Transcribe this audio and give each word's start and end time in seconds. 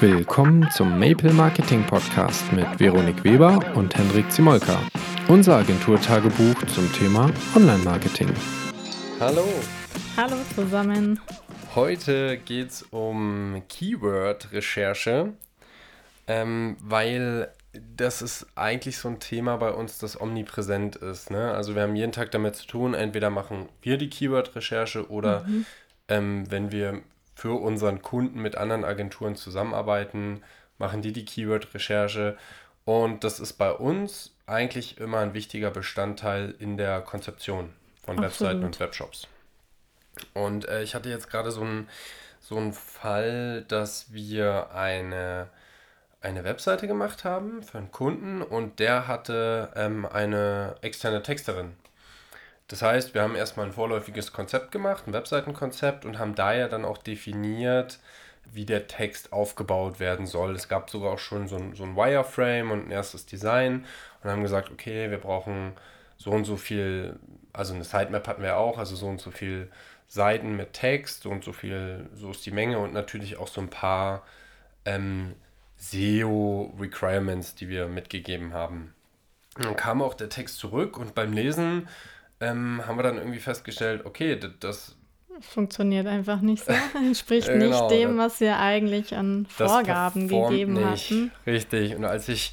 Willkommen 0.00 0.66
zum 0.70 0.98
Maple 0.98 1.30
Marketing 1.34 1.84
Podcast 1.84 2.50
mit 2.54 2.80
Veronik 2.80 3.22
Weber 3.22 3.60
und 3.74 3.94
Hendrik 3.94 4.32
Zimolka. 4.32 4.80
Unser 5.28 5.56
Agenturtagebuch 5.56 6.54
zum 6.68 6.90
Thema 6.94 7.30
Online-Marketing. 7.54 8.30
Hallo. 9.20 9.44
Hallo 10.16 10.36
zusammen. 10.54 11.20
Heute 11.74 12.38
geht 12.38 12.70
es 12.70 12.82
um 12.84 13.62
Keyword-Recherche, 13.68 15.34
ähm, 16.26 16.78
weil 16.80 17.52
das 17.74 18.22
ist 18.22 18.46
eigentlich 18.54 18.96
so 18.96 19.08
ein 19.08 19.20
Thema 19.20 19.58
bei 19.58 19.70
uns, 19.70 19.98
das 19.98 20.18
omnipräsent 20.18 20.96
ist. 20.96 21.30
Ne? 21.30 21.52
Also 21.52 21.74
wir 21.74 21.82
haben 21.82 21.94
jeden 21.94 22.12
Tag 22.12 22.30
damit 22.30 22.56
zu 22.56 22.66
tun, 22.66 22.94
entweder 22.94 23.28
machen 23.28 23.68
wir 23.82 23.98
die 23.98 24.08
Keyword-Recherche 24.08 25.10
oder 25.10 25.44
mhm. 25.46 25.66
ähm, 26.08 26.50
wenn 26.50 26.72
wir 26.72 27.02
für 27.40 27.58
unseren 27.58 28.02
Kunden 28.02 28.42
mit 28.42 28.56
anderen 28.56 28.84
Agenturen 28.84 29.34
zusammenarbeiten, 29.34 30.42
machen 30.76 31.00
die 31.00 31.12
die 31.12 31.24
Keyword-Recherche. 31.24 32.36
Und 32.84 33.24
das 33.24 33.40
ist 33.40 33.54
bei 33.54 33.72
uns 33.72 34.34
eigentlich 34.44 34.98
immer 34.98 35.20
ein 35.20 35.32
wichtiger 35.32 35.70
Bestandteil 35.70 36.54
in 36.58 36.76
der 36.76 37.00
Konzeption 37.00 37.70
von 38.04 38.18
Absolut. 38.18 38.24
Webseiten 38.24 38.64
und 38.64 38.78
Webshops. 38.78 39.26
Und 40.34 40.68
äh, 40.68 40.82
ich 40.82 40.94
hatte 40.94 41.08
jetzt 41.08 41.30
gerade 41.30 41.50
so 41.50 41.62
einen 41.62 41.88
so 42.40 42.58
einen 42.58 42.74
Fall, 42.74 43.64
dass 43.68 44.12
wir 44.12 44.72
eine, 44.74 45.48
eine 46.20 46.44
Webseite 46.44 46.86
gemacht 46.86 47.24
haben 47.24 47.62
für 47.62 47.78
einen 47.78 47.90
Kunden 47.90 48.42
und 48.42 48.80
der 48.80 49.08
hatte 49.08 49.70
ähm, 49.76 50.04
eine 50.04 50.74
externe 50.82 51.22
Texterin 51.22 51.72
das 52.70 52.82
heißt, 52.82 53.14
wir 53.14 53.22
haben 53.22 53.34
erstmal 53.34 53.66
ein 53.66 53.72
vorläufiges 53.72 54.32
Konzept 54.32 54.70
gemacht, 54.70 55.08
ein 55.08 55.12
Webseitenkonzept 55.12 56.04
und 56.04 56.20
haben 56.20 56.36
da 56.36 56.54
ja 56.54 56.68
dann 56.68 56.84
auch 56.84 56.98
definiert, 56.98 57.98
wie 58.52 58.64
der 58.64 58.86
Text 58.86 59.32
aufgebaut 59.32 59.98
werden 59.98 60.24
soll. 60.26 60.54
Es 60.54 60.68
gab 60.68 60.88
sogar 60.88 61.12
auch 61.12 61.18
schon 61.18 61.48
so 61.48 61.56
ein, 61.56 61.74
so 61.74 61.82
ein 61.82 61.96
Wireframe 61.96 62.70
und 62.70 62.86
ein 62.86 62.92
erstes 62.92 63.26
Design 63.26 63.86
und 64.22 64.30
haben 64.30 64.42
gesagt, 64.42 64.70
okay, 64.70 65.10
wir 65.10 65.18
brauchen 65.18 65.72
so 66.16 66.30
und 66.30 66.44
so 66.44 66.56
viel, 66.56 67.18
also 67.52 67.74
eine 67.74 67.82
Sitemap 67.82 68.28
hatten 68.28 68.42
wir 68.42 68.56
auch, 68.56 68.78
also 68.78 68.94
so 68.94 69.08
und 69.08 69.20
so 69.20 69.32
viel 69.32 69.68
Seiten 70.06 70.56
mit 70.56 70.72
Text, 70.72 71.24
so 71.24 71.30
und 71.30 71.42
so 71.42 71.52
viel, 71.52 72.08
so 72.14 72.30
ist 72.30 72.46
die 72.46 72.52
Menge 72.52 72.78
und 72.78 72.92
natürlich 72.92 73.36
auch 73.36 73.48
so 73.48 73.60
ein 73.60 73.70
paar 73.70 74.22
ähm, 74.84 75.34
SEO-Requirements, 75.76 77.56
die 77.56 77.68
wir 77.68 77.88
mitgegeben 77.88 78.52
haben. 78.52 78.94
Dann 79.56 79.74
kam 79.74 80.02
auch 80.02 80.14
der 80.14 80.28
Text 80.28 80.58
zurück 80.58 80.98
und 80.98 81.16
beim 81.16 81.32
Lesen 81.32 81.88
ähm, 82.40 82.82
haben 82.86 82.98
wir 82.98 83.02
dann 83.02 83.18
irgendwie 83.18 83.38
festgestellt, 83.38 84.04
okay, 84.04 84.38
das, 84.60 84.96
funktioniert 85.40 86.06
einfach 86.06 86.40
nicht 86.40 86.64
so. 86.64 86.72
Entspricht 86.94 87.48
genau, 87.48 87.66
nicht 87.66 87.90
dem, 87.90 88.18
was 88.18 88.40
wir 88.40 88.58
eigentlich 88.58 89.14
an 89.14 89.46
Vorgaben 89.46 90.28
gegeben 90.28 90.74
nicht. 90.74 91.10
hatten. 91.10 91.32
Richtig. 91.46 91.96
Und 91.96 92.04
als 92.04 92.28
ich, 92.28 92.52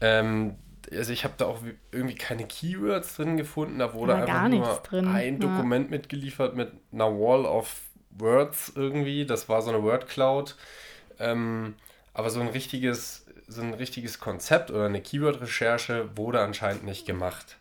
ähm, 0.00 0.56
also 0.92 1.12
ich 1.12 1.24
habe 1.24 1.34
da 1.36 1.46
auch 1.46 1.60
irgendwie 1.90 2.14
keine 2.14 2.44
Keywords 2.44 3.16
drin 3.16 3.36
gefunden, 3.36 3.78
da 3.78 3.94
wurde 3.94 4.14
Aber 4.14 4.22
einfach 4.24 4.48
nur 4.48 4.82
drin. 4.82 5.08
ein 5.08 5.40
ja. 5.40 5.48
Dokument 5.48 5.90
mitgeliefert 5.90 6.54
mit 6.54 6.72
einer 6.92 7.10
Wall 7.10 7.44
of 7.44 7.74
Words 8.10 8.72
irgendwie. 8.74 9.26
Das 9.26 9.48
war 9.48 9.62
so 9.62 9.70
eine 9.70 9.82
Word 9.82 10.08
Cloud. 10.08 10.56
Ähm, 11.18 11.74
aber 12.12 12.30
so 12.30 12.40
ein 12.40 12.48
richtiges, 12.48 13.26
so 13.46 13.62
ein 13.62 13.74
richtiges 13.74 14.20
Konzept 14.20 14.70
oder 14.70 14.86
eine 14.86 15.00
Keyword-Recherche 15.00 16.16
wurde 16.16 16.40
anscheinend 16.40 16.84
nicht 16.84 17.06
gemacht. 17.06 17.56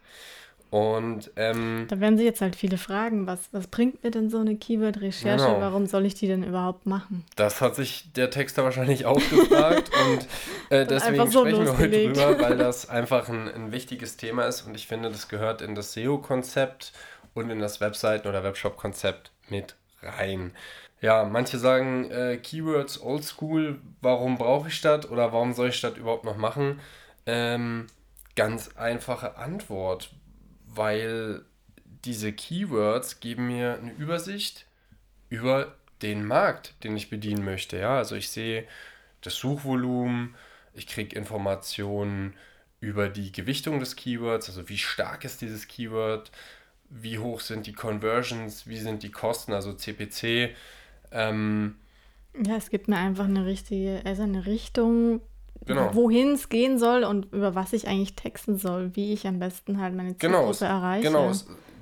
Und 0.71 1.31
ähm, 1.35 1.85
da 1.87 1.99
werden 1.99 2.17
sich 2.17 2.25
jetzt 2.25 2.41
halt 2.41 2.55
viele 2.55 2.77
fragen, 2.77 3.27
was, 3.27 3.49
was 3.51 3.67
bringt 3.67 4.03
mir 4.03 4.11
denn 4.11 4.29
so 4.29 4.39
eine 4.39 4.55
Keyword-Recherche? 4.55 5.45
Genau. 5.45 5.61
Warum 5.61 5.85
soll 5.85 6.05
ich 6.05 6.15
die 6.15 6.27
denn 6.27 6.43
überhaupt 6.43 6.85
machen? 6.85 7.23
Das 7.35 7.61
hat 7.61 7.75
sich 7.75 8.11
der 8.13 8.29
Texter 8.29 8.63
wahrscheinlich 8.63 9.05
auch 9.05 9.21
gefragt 9.29 9.91
und 10.11 10.27
äh, 10.69 10.85
deswegen 10.85 11.31
so 11.31 11.41
sprechen 11.41 11.65
wir 11.65 11.77
heute 11.77 12.03
drüber, 12.11 12.39
weil 12.41 12.57
das 12.57 12.89
einfach 12.89 13.29
ein, 13.29 13.47
ein 13.47 13.71
wichtiges 13.71 14.17
Thema 14.17 14.45
ist 14.45 14.63
und 14.63 14.75
ich 14.75 14.87
finde, 14.87 15.09
das 15.09 15.29
gehört 15.29 15.61
in 15.61 15.75
das 15.75 15.93
SEO-Konzept 15.93 16.91
und 17.33 17.49
in 17.49 17.59
das 17.59 17.79
Webseiten- 17.79 18.27
oder 18.27 18.43
Webshop-Konzept 18.43 19.31
mit 19.49 19.75
rein. 20.01 20.51
Ja, 20.99 21.23
manche 21.23 21.59
sagen 21.59 22.09
äh, 22.09 22.37
Keywords 22.37 23.01
oldschool, 23.01 23.79
warum 24.01 24.37
brauche 24.37 24.69
ich 24.69 24.81
das 24.81 25.09
oder 25.09 25.31
warum 25.31 25.53
soll 25.53 25.69
ich 25.69 25.79
das 25.81 25.97
überhaupt 25.97 26.25
noch 26.25 26.37
machen? 26.37 26.79
Ähm, 27.27 27.87
ganz 28.35 28.71
einfache 28.75 29.37
Antwort 29.37 30.09
weil 30.75 31.43
diese 32.05 32.31
Keywords 32.33 33.19
geben 33.19 33.47
mir 33.47 33.79
eine 33.79 33.91
Übersicht 33.93 34.65
über 35.29 35.75
den 36.01 36.25
Markt, 36.25 36.75
den 36.83 36.95
ich 36.95 37.09
bedienen 37.09 37.43
möchte. 37.43 37.77
Ja, 37.77 37.97
also 37.97 38.15
ich 38.15 38.29
sehe 38.29 38.67
das 39.21 39.35
Suchvolumen, 39.35 40.35
ich 40.73 40.87
kriege 40.87 41.15
Informationen 41.15 42.33
über 42.79 43.09
die 43.09 43.31
Gewichtung 43.31 43.79
des 43.79 43.95
Keywords, 43.95 44.49
also 44.49 44.69
wie 44.69 44.77
stark 44.77 45.25
ist 45.25 45.41
dieses 45.41 45.67
Keyword, 45.67 46.31
wie 46.89 47.17
hoch 47.17 47.39
sind 47.39 47.65
die 47.65 47.73
Conversions, 47.73 48.67
wie 48.67 48.77
sind 48.77 49.01
die 49.01 49.11
Kosten, 49.11 49.53
also 49.53 49.73
CPC. 49.73 50.55
Ähm, 51.11 51.75
ja, 52.45 52.57
es 52.57 52.69
gibt 52.69 52.87
mir 52.87 52.97
einfach 52.97 53.25
eine 53.25 53.45
richtige, 53.45 54.01
also 54.05 54.23
eine 54.23 54.45
Richtung, 54.45 55.21
genau. 55.65 55.93
wohin 55.93 56.33
es 56.33 56.49
gehen 56.49 56.79
soll 56.79 57.03
und 57.03 57.31
über 57.33 57.55
was 57.55 57.73
ich 57.73 57.87
eigentlich 57.87 58.15
texten 58.15 58.57
soll, 58.57 58.95
wie 58.95 59.13
ich 59.13 59.27
am 59.27 59.39
besten 59.39 59.79
halt 59.79 59.95
meine 59.95 60.13
genau, 60.15 60.51
Zielgruppe 60.51 60.59
genau, 60.59 60.71
erreiche. 60.71 61.07
Genau, 61.07 61.31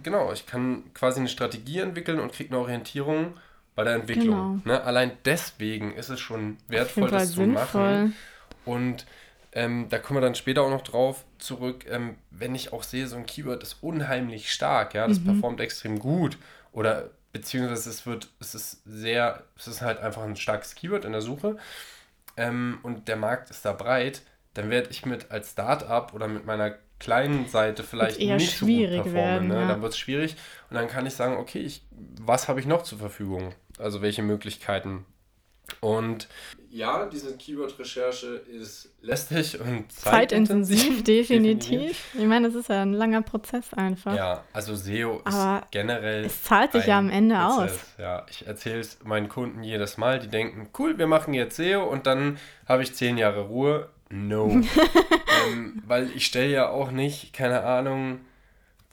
genau, 0.04 0.34
ich 0.34 0.46
kann 0.46 0.84
quasi 0.94 1.20
eine 1.20 1.30
Strategie 1.30 1.80
entwickeln 1.80 2.20
und 2.20 2.32
kriege 2.32 2.50
eine 2.52 2.60
Orientierung 2.60 3.34
bei 3.76 3.84
der 3.84 3.96
Entwicklung. 3.96 4.62
Genau. 4.64 4.76
Ne? 4.78 4.84
Allein 4.84 5.12
deswegen 5.26 5.94
ist 5.94 6.10
es 6.10 6.20
schon 6.20 6.58
wertvoll, 6.68 7.10
das 7.10 7.34
zu 7.34 7.42
machen. 7.42 8.16
Und 8.66 9.06
ähm, 9.52 9.88
da 9.90 10.00
kommen 10.00 10.18
wir 10.18 10.22
dann 10.22 10.36
später 10.36 10.64
auch 10.64 10.70
noch 10.70 10.82
drauf 10.82 11.26
zurück, 11.38 11.86
ähm, 11.90 12.16
wenn 12.32 12.56
ich 12.56 12.74
auch 12.74 12.84
sehe, 12.84 13.08
so 13.08 13.16
ein 13.16 13.26
Keyword 13.26 13.62
ist 13.62 13.78
unheimlich 13.82 14.52
stark, 14.52 14.94
ja, 14.94 15.08
das 15.08 15.20
mhm. 15.20 15.26
performt 15.26 15.60
extrem 15.60 16.00
gut 16.00 16.38
oder 16.72 17.12
beziehungsweise 17.34 17.90
es 17.90 18.06
wird, 18.06 18.30
es 18.40 18.56
ist 18.56 18.82
sehr, 18.86 19.44
es 19.58 19.68
ist 19.68 19.82
halt 19.82 20.00
einfach 20.00 20.24
ein 20.24 20.36
starkes 20.36 20.76
Keyword 20.76 21.06
in 21.06 21.12
der 21.12 21.22
Suche 21.22 21.58
ähm, 22.38 22.80
und 22.84 23.08
der 23.08 23.16
Markt 23.16 23.50
ist 23.50 23.66
da 23.66 23.74
breit, 23.74 24.22
dann 24.54 24.70
werde 24.70 24.90
ich 24.92 25.06
mit 25.06 25.32
als 25.32 25.52
Startup 25.52 26.14
oder 26.14 26.28
mit 26.28 26.46
meiner 26.46 26.76
kleinen 27.00 27.48
Seite 27.48 27.84
vielleicht 27.84 28.20
nicht 28.20 28.58
so 28.58 28.66
gut 28.66 28.90
performen. 28.90 29.14
Werden, 29.14 29.48
ne? 29.50 29.62
ja. 29.62 29.68
Dann 29.68 29.82
wird 29.82 29.94
es 29.94 29.98
schwierig 29.98 30.36
und 30.70 30.76
dann 30.76 30.88
kann 30.88 31.06
ich 31.06 31.14
sagen, 31.14 31.38
okay, 31.38 31.60
ich, 31.60 31.86
was 31.92 32.48
habe 32.48 32.60
ich 32.60 32.66
noch 32.66 32.84
zur 32.84 32.98
Verfügung? 32.98 33.54
Also 33.78 34.02
welche 34.02 34.22
Möglichkeiten 34.22 35.06
und 35.82 36.28
ja, 36.74 37.06
diese 37.06 37.38
Keyword-Recherche 37.38 38.28
ist 38.28 38.90
lästig 39.02 39.60
und 39.60 39.92
zeitintensiv. 39.92 40.80
zeitintensiv 40.80 41.04
definitiv. 41.04 41.70
definitiv. 41.70 42.16
Ich 42.16 42.26
meine, 42.26 42.48
es 42.48 42.56
ist 42.56 42.70
ja 42.70 42.82
ein 42.82 42.94
langer 42.94 43.22
Prozess 43.22 43.74
einfach. 43.76 44.16
Ja, 44.16 44.44
also 44.54 44.76
SEO 44.76 45.22
Aber 45.24 45.60
ist 45.62 45.72
generell. 45.72 46.26
Es 46.26 46.44
zahlt 46.44 46.72
sich 46.72 46.88
ja 46.88 46.98
am 46.98 47.12
Ende 47.12 47.36
Prozess. 47.36 47.74
aus. 47.74 47.80
Ja, 48.00 48.26
ich 48.28 48.48
erzähle 48.48 48.80
es 48.80 49.04
meinen 49.04 49.30
Kunden 49.30 49.62
jedes 49.62 49.98
Mal. 49.98 50.18
Die 50.18 50.30
denken, 50.30 50.70
cool, 50.80 50.98
wir 50.98 51.06
machen 51.06 51.36
jetzt 51.36 51.58
SEO 51.58 51.84
und 51.84 52.08
dann 52.08 52.40
habe 52.68 52.82
ich 52.82 52.96
zehn 52.96 53.20
Jahre 53.20 53.42
Ruhe. 53.42 53.90
No. 54.10 54.50
ähm, 55.48 55.84
weil 55.86 56.10
ich 56.16 56.26
stelle 56.26 56.52
ja 56.52 56.70
auch 56.70 56.90
nicht, 56.90 57.34
keine 57.34 57.64
Ahnung, 57.64 58.22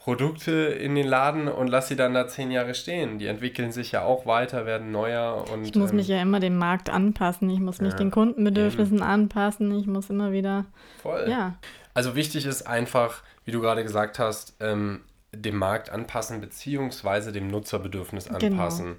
Produkte 0.02 0.52
in 0.52 0.94
den 0.94 1.06
Laden 1.06 1.46
und 1.46 1.68
lass 1.68 1.88
sie 1.88 1.96
dann 1.96 2.14
da 2.14 2.26
zehn 2.26 2.50
Jahre 2.50 2.74
stehen. 2.74 3.18
Die 3.18 3.26
entwickeln 3.26 3.70
sich 3.70 3.92
ja 3.92 4.02
auch 4.02 4.24
weiter, 4.24 4.64
werden 4.64 4.90
neuer 4.90 5.44
und. 5.52 5.64
Ich 5.64 5.74
muss 5.74 5.90
ähm, 5.90 5.96
mich 5.96 6.08
ja 6.08 6.22
immer 6.22 6.40
dem 6.40 6.56
Markt 6.56 6.88
anpassen. 6.88 7.50
Ich 7.50 7.60
muss 7.60 7.82
mich 7.82 7.92
ja, 7.92 7.98
den 7.98 8.10
Kundenbedürfnissen 8.10 8.96
eben. 8.96 9.06
anpassen. 9.06 9.78
Ich 9.78 9.86
muss 9.86 10.08
immer 10.08 10.32
wieder. 10.32 10.64
Voll. 11.02 11.26
Ja. 11.28 11.56
Also 11.92 12.14
wichtig 12.14 12.46
ist 12.46 12.62
einfach, 12.62 13.22
wie 13.44 13.50
du 13.50 13.60
gerade 13.60 13.82
gesagt 13.82 14.18
hast, 14.18 14.54
ähm, 14.60 15.02
dem 15.32 15.56
Markt 15.56 15.90
anpassen 15.90 16.40
beziehungsweise 16.40 17.30
dem 17.30 17.48
Nutzerbedürfnis 17.48 18.24
genau. 18.24 18.38
anpassen. 18.38 18.96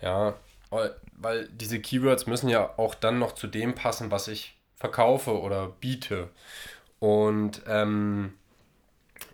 Genau. 0.00 0.34
Ja, 0.70 0.84
weil 1.16 1.48
diese 1.48 1.80
Keywords 1.80 2.26
müssen 2.26 2.50
ja 2.50 2.70
auch 2.76 2.94
dann 2.94 3.18
noch 3.18 3.32
zu 3.32 3.46
dem 3.46 3.74
passen, 3.74 4.10
was 4.10 4.28
ich 4.28 4.54
verkaufe 4.76 5.40
oder 5.40 5.68
biete. 5.80 6.28
Und 6.98 7.62
ähm, 7.66 8.34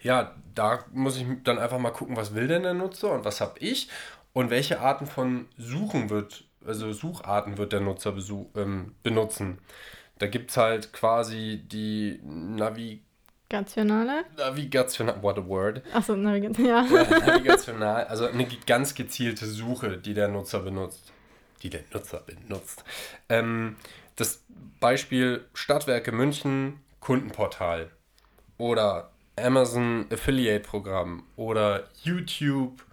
ja, 0.02 0.34
da 0.54 0.84
muss 0.92 1.16
ich 1.16 1.26
dann 1.44 1.58
einfach 1.58 1.78
mal 1.78 1.90
gucken, 1.90 2.16
was 2.16 2.34
will 2.34 2.48
denn 2.48 2.62
der 2.62 2.74
Nutzer 2.74 3.12
und 3.12 3.24
was 3.24 3.40
habe 3.40 3.58
ich 3.60 3.88
und 4.32 4.50
welche 4.50 4.80
Arten 4.80 5.06
von 5.06 5.46
Suchen 5.56 6.10
wird, 6.10 6.44
also 6.66 6.92
Sucharten 6.92 7.58
wird 7.58 7.72
der 7.72 7.80
Nutzer 7.80 8.12
besuch, 8.12 8.46
ähm, 8.56 8.94
benutzen. 9.02 9.58
Da 10.18 10.26
gibt 10.26 10.50
es 10.50 10.56
halt 10.56 10.92
quasi 10.92 11.62
die 11.66 12.20
Navi 12.24 13.02
Navigationale? 13.50 14.24
Navigational, 14.36 15.22
what 15.22 15.38
a 15.38 15.46
word. 15.46 15.82
Achso, 15.94 16.14
Navigation, 16.14 16.66
ja. 16.66 16.84
ja. 16.84 17.18
Navigational, 17.18 18.04
also 18.04 18.26
eine 18.26 18.46
ganz 18.66 18.94
gezielte 18.94 19.46
Suche, 19.46 19.96
die 19.96 20.12
der 20.12 20.28
Nutzer 20.28 20.60
benutzt. 20.60 21.12
Die 21.62 21.70
der 21.70 21.80
Nutzer 21.92 22.20
benutzt. 22.20 22.84
Ähm, 23.30 23.76
das 24.16 24.44
Beispiel 24.80 25.46
Stadtwerke 25.54 26.12
München, 26.12 26.80
Kundenportal. 27.00 27.90
Oder 28.58 29.10
Amazon 29.44 30.06
Affiliate 30.12 30.60
Programm 30.60 31.24
oder 31.36 31.88
YouTube 32.02 32.84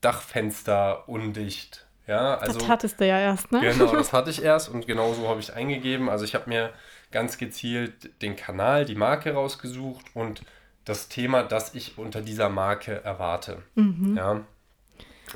Dachfenster 0.00 1.08
undicht. 1.08 1.86
Ja, 2.06 2.38
also, 2.38 2.58
das 2.58 2.68
hattest 2.68 3.00
du 3.00 3.06
ja 3.06 3.20
erst, 3.20 3.52
ne? 3.52 3.60
Genau, 3.60 3.92
das 3.94 4.12
hatte 4.12 4.30
ich 4.30 4.42
erst 4.42 4.68
und 4.68 4.86
genau 4.86 5.12
so 5.12 5.28
habe 5.28 5.40
ich 5.40 5.48
es 5.48 5.54
eingegeben. 5.54 6.08
Also 6.08 6.24
ich 6.24 6.34
habe 6.34 6.48
mir 6.48 6.72
ganz 7.12 7.38
gezielt 7.38 8.10
den 8.22 8.36
Kanal, 8.36 8.84
die 8.84 8.94
Marke 8.94 9.32
rausgesucht 9.32 10.06
und 10.14 10.42
das 10.84 11.08
Thema, 11.08 11.42
das 11.42 11.74
ich 11.74 11.98
unter 11.98 12.20
dieser 12.20 12.48
Marke 12.48 13.04
erwarte. 13.04 13.62
Mhm. 13.74 14.16
Ja. 14.16 14.40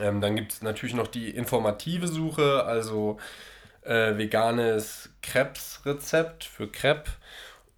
Ähm, 0.01 0.21
dann 0.21 0.35
gibt 0.35 0.53
es 0.53 0.63
natürlich 0.63 0.95
noch 0.95 1.07
die 1.07 1.31
informative 1.31 2.09
Suche, 2.09 2.65
also 2.65 3.19
äh, 3.83 4.17
veganes 4.17 5.11
Krebsrezept 5.23 6.45
für 6.45 6.67
Crepe 6.69 7.11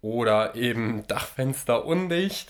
oder 0.01 0.55
eben 0.55 1.05
Dachfenster 1.07 1.85
undicht. 1.85 2.49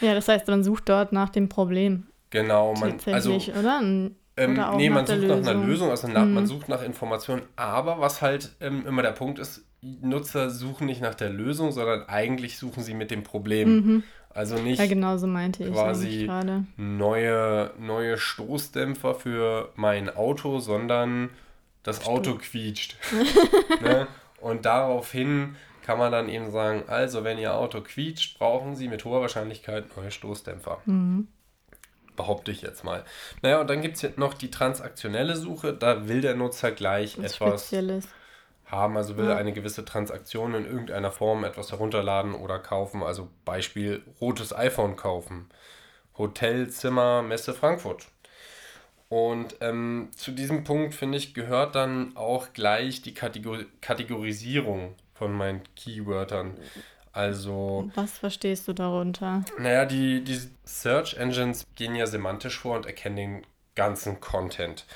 Ja, 0.00 0.14
das 0.14 0.28
heißt, 0.28 0.48
man 0.48 0.64
sucht 0.64 0.88
dort 0.88 1.12
nach 1.12 1.30
dem 1.30 1.48
Problem. 1.48 2.06
Genau, 2.30 2.74
man 2.74 2.96
also 3.06 3.34
oder? 3.34 3.80
Ähm, 3.82 4.16
oder 4.36 4.76
nee, 4.76 4.88
man 4.88 5.06
sucht 5.06 5.18
Lösung. 5.18 5.40
nach 5.40 5.50
einer 5.50 5.66
Lösung, 5.66 5.90
also 5.90 6.08
nach, 6.08 6.24
mhm. 6.24 6.34
man 6.34 6.46
sucht 6.46 6.68
nach 6.68 6.82
Informationen. 6.82 7.42
Aber 7.56 8.00
was 8.00 8.22
halt 8.22 8.52
ähm, 8.60 8.86
immer 8.86 9.02
der 9.02 9.12
Punkt 9.12 9.38
ist, 9.38 9.64
Nutzer 9.82 10.48
suchen 10.48 10.86
nicht 10.86 11.02
nach 11.02 11.14
der 11.14 11.30
Lösung, 11.30 11.72
sondern 11.72 12.08
eigentlich 12.08 12.56
suchen 12.56 12.82
sie 12.82 12.94
mit 12.94 13.10
dem 13.10 13.24
Problem. 13.24 13.74
Mhm. 13.74 14.02
Also 14.30 14.56
nicht 14.56 14.78
ja, 14.78 14.86
genau 14.86 15.18
so 15.18 15.26
meinte 15.26 15.64
ich 15.64 15.72
quasi 15.72 16.30
neue, 16.76 17.70
neue 17.78 18.16
Stoßdämpfer 18.16 19.14
für 19.14 19.70
mein 19.74 20.08
Auto, 20.08 20.58
sondern 20.58 21.30
das. 21.82 22.06
Auto 22.06 22.36
quietscht. 22.36 22.96
ne? 23.82 24.06
Und 24.40 24.64
daraufhin 24.64 25.56
kann 25.82 25.98
man 25.98 26.12
dann 26.12 26.28
eben 26.28 26.50
sagen, 26.50 26.84
also 26.86 27.24
wenn 27.24 27.38
Ihr 27.38 27.54
Auto 27.54 27.80
quietscht, 27.80 28.38
brauchen 28.38 28.76
Sie 28.76 28.88
mit 28.88 29.04
hoher 29.04 29.20
Wahrscheinlichkeit 29.20 29.96
neue 29.96 30.10
Stoßdämpfer. 30.10 30.80
Mhm. 30.86 31.28
Behaupte 32.16 32.50
ich 32.50 32.62
jetzt 32.62 32.84
mal. 32.84 33.04
Naja, 33.42 33.60
und 33.60 33.70
dann 33.70 33.82
gibt 33.82 34.02
es 34.02 34.16
noch 34.16 34.34
die 34.34 34.50
transaktionelle 34.50 35.36
Suche. 35.36 35.72
Da 35.72 36.08
will 36.08 36.20
der 36.20 36.34
Nutzer 36.34 36.70
gleich 36.70 37.18
Was 37.18 37.34
etwas 37.34 37.62
Spezielles. 37.62 38.08
haben, 38.66 38.96
also 38.96 39.16
will 39.16 39.28
ja. 39.28 39.36
eine 39.36 39.52
gewisse 39.52 39.84
Transaktion 39.84 40.54
in 40.54 40.66
irgendeiner 40.66 41.10
Form 41.10 41.44
etwas 41.44 41.72
herunterladen 41.72 42.34
oder 42.34 42.58
kaufen. 42.58 43.02
Also 43.02 43.30
Beispiel 43.44 44.02
rotes 44.20 44.54
iPhone 44.54 44.96
kaufen. 44.96 45.48
Hotelzimmer, 46.18 47.22
Messe 47.22 47.54
Frankfurt. 47.54 48.06
Und 49.08 49.56
ähm, 49.60 50.08
zu 50.16 50.32
diesem 50.32 50.64
Punkt, 50.64 50.94
finde 50.94 51.18
ich, 51.18 51.34
gehört 51.34 51.74
dann 51.74 52.16
auch 52.16 52.52
gleich 52.54 53.02
die 53.02 53.12
Kategor 53.12 53.58
Kategorisierung 53.80 54.94
von 55.14 55.32
meinen 55.32 55.62
Keywörtern. 55.76 56.56
Also. 57.12 57.90
Was 57.94 58.18
verstehst 58.18 58.68
du 58.68 58.72
darunter? 58.72 59.44
Naja, 59.58 59.84
die, 59.84 60.24
die 60.24 60.40
Search 60.64 61.14
Engines 61.14 61.66
gehen 61.74 61.94
ja 61.94 62.06
semantisch 62.06 62.58
vor 62.58 62.76
und 62.76 62.86
erkennen 62.86 63.16
den 63.16 63.46
ganzen 63.74 64.20
Content. 64.20 64.86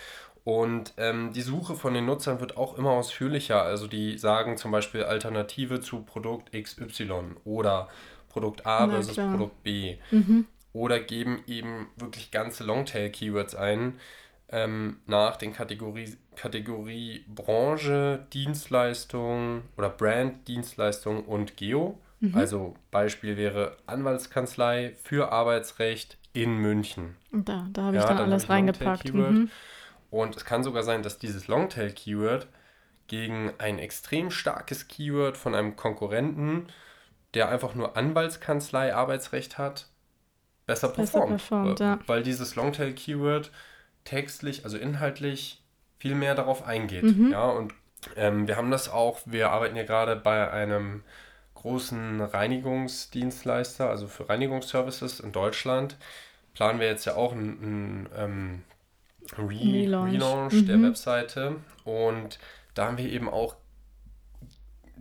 Und 0.44 0.94
ähm, 0.96 1.32
die 1.32 1.42
Suche 1.42 1.74
von 1.74 1.92
den 1.92 2.06
Nutzern 2.06 2.40
wird 2.40 2.56
auch 2.56 2.78
immer 2.78 2.92
ausführlicher. 2.92 3.62
Also 3.62 3.86
die 3.88 4.16
sagen 4.16 4.56
zum 4.56 4.70
Beispiel 4.70 5.02
Alternative 5.02 5.80
zu 5.80 6.02
Produkt 6.02 6.52
XY 6.52 7.36
oder 7.44 7.88
Produkt 8.28 8.64
A 8.64 8.88
versus. 8.88 9.16
Produkt 9.16 9.62
B. 9.62 9.96
Mhm 10.10 10.46
oder 10.76 11.00
geben 11.00 11.42
eben 11.46 11.88
wirklich 11.96 12.30
ganze 12.30 12.62
Longtail-Keywords 12.64 13.54
ein 13.54 13.98
ähm, 14.50 14.98
nach 15.06 15.36
den 15.36 15.54
Kategorie, 15.54 16.16
Kategorie 16.36 17.24
Branche, 17.28 18.26
Dienstleistung 18.32 19.62
oder 19.76 19.88
Brand, 19.88 20.46
Dienstleistung 20.46 21.24
und 21.24 21.56
Geo. 21.56 21.98
Mhm. 22.20 22.34
Also 22.34 22.74
Beispiel 22.90 23.36
wäre 23.36 23.76
Anwaltskanzlei 23.86 24.94
für 25.02 25.32
Arbeitsrecht 25.32 26.18
in 26.32 26.58
München. 26.58 27.16
Da, 27.32 27.66
da 27.72 27.82
habe 27.84 27.96
ich 27.96 28.02
ja, 28.02 28.08
dann, 28.08 28.18
dann 28.18 28.30
alles 28.30 28.48
reingepackt. 28.48 29.12
Mhm. 29.12 29.50
Und 30.10 30.36
es 30.36 30.44
kann 30.44 30.62
sogar 30.62 30.82
sein, 30.82 31.02
dass 31.02 31.18
dieses 31.18 31.48
Longtail-Keyword 31.48 32.46
gegen 33.06 33.52
ein 33.58 33.78
extrem 33.78 34.30
starkes 34.30 34.88
Keyword 34.88 35.36
von 35.36 35.54
einem 35.54 35.76
Konkurrenten, 35.76 36.66
der 37.34 37.48
einfach 37.48 37.74
nur 37.74 37.96
Anwaltskanzlei 37.96 38.94
Arbeitsrecht 38.94 39.58
hat, 39.58 39.88
besser 40.66 40.88
performt. 40.88 41.36
Besser 41.36 41.62
performt 41.62 41.80
ja. 41.80 41.98
Weil 42.06 42.22
dieses 42.22 42.54
Longtail-Keyword 42.56 43.50
textlich, 44.04 44.64
also 44.64 44.78
inhaltlich, 44.78 45.62
viel 45.98 46.14
mehr 46.14 46.34
darauf 46.34 46.66
eingeht. 46.66 47.02
Mhm. 47.02 47.32
Ja, 47.32 47.46
und 47.46 47.74
ähm, 48.16 48.46
wir 48.46 48.56
haben 48.56 48.70
das 48.70 48.88
auch, 48.88 49.20
wir 49.24 49.50
arbeiten 49.50 49.76
ja 49.76 49.84
gerade 49.84 50.16
bei 50.16 50.50
einem 50.50 51.02
großen 51.54 52.20
Reinigungsdienstleister, 52.20 53.88
also 53.88 54.06
für 54.06 54.28
Reinigungsservices 54.28 55.20
in 55.20 55.32
Deutschland, 55.32 55.96
planen 56.54 56.78
wir 56.80 56.86
jetzt 56.86 57.04
ja 57.06 57.16
auch 57.16 57.32
einen, 57.32 57.62
einen 57.62 58.08
ähm, 58.16 58.62
Re 59.36 59.48
Relaunch, 59.48 60.14
Relaunch 60.14 60.52
mhm. 60.52 60.66
der 60.66 60.82
Webseite. 60.82 61.56
Und 61.84 62.38
da 62.74 62.86
haben 62.86 62.98
wir 62.98 63.10
eben 63.10 63.28
auch 63.28 63.56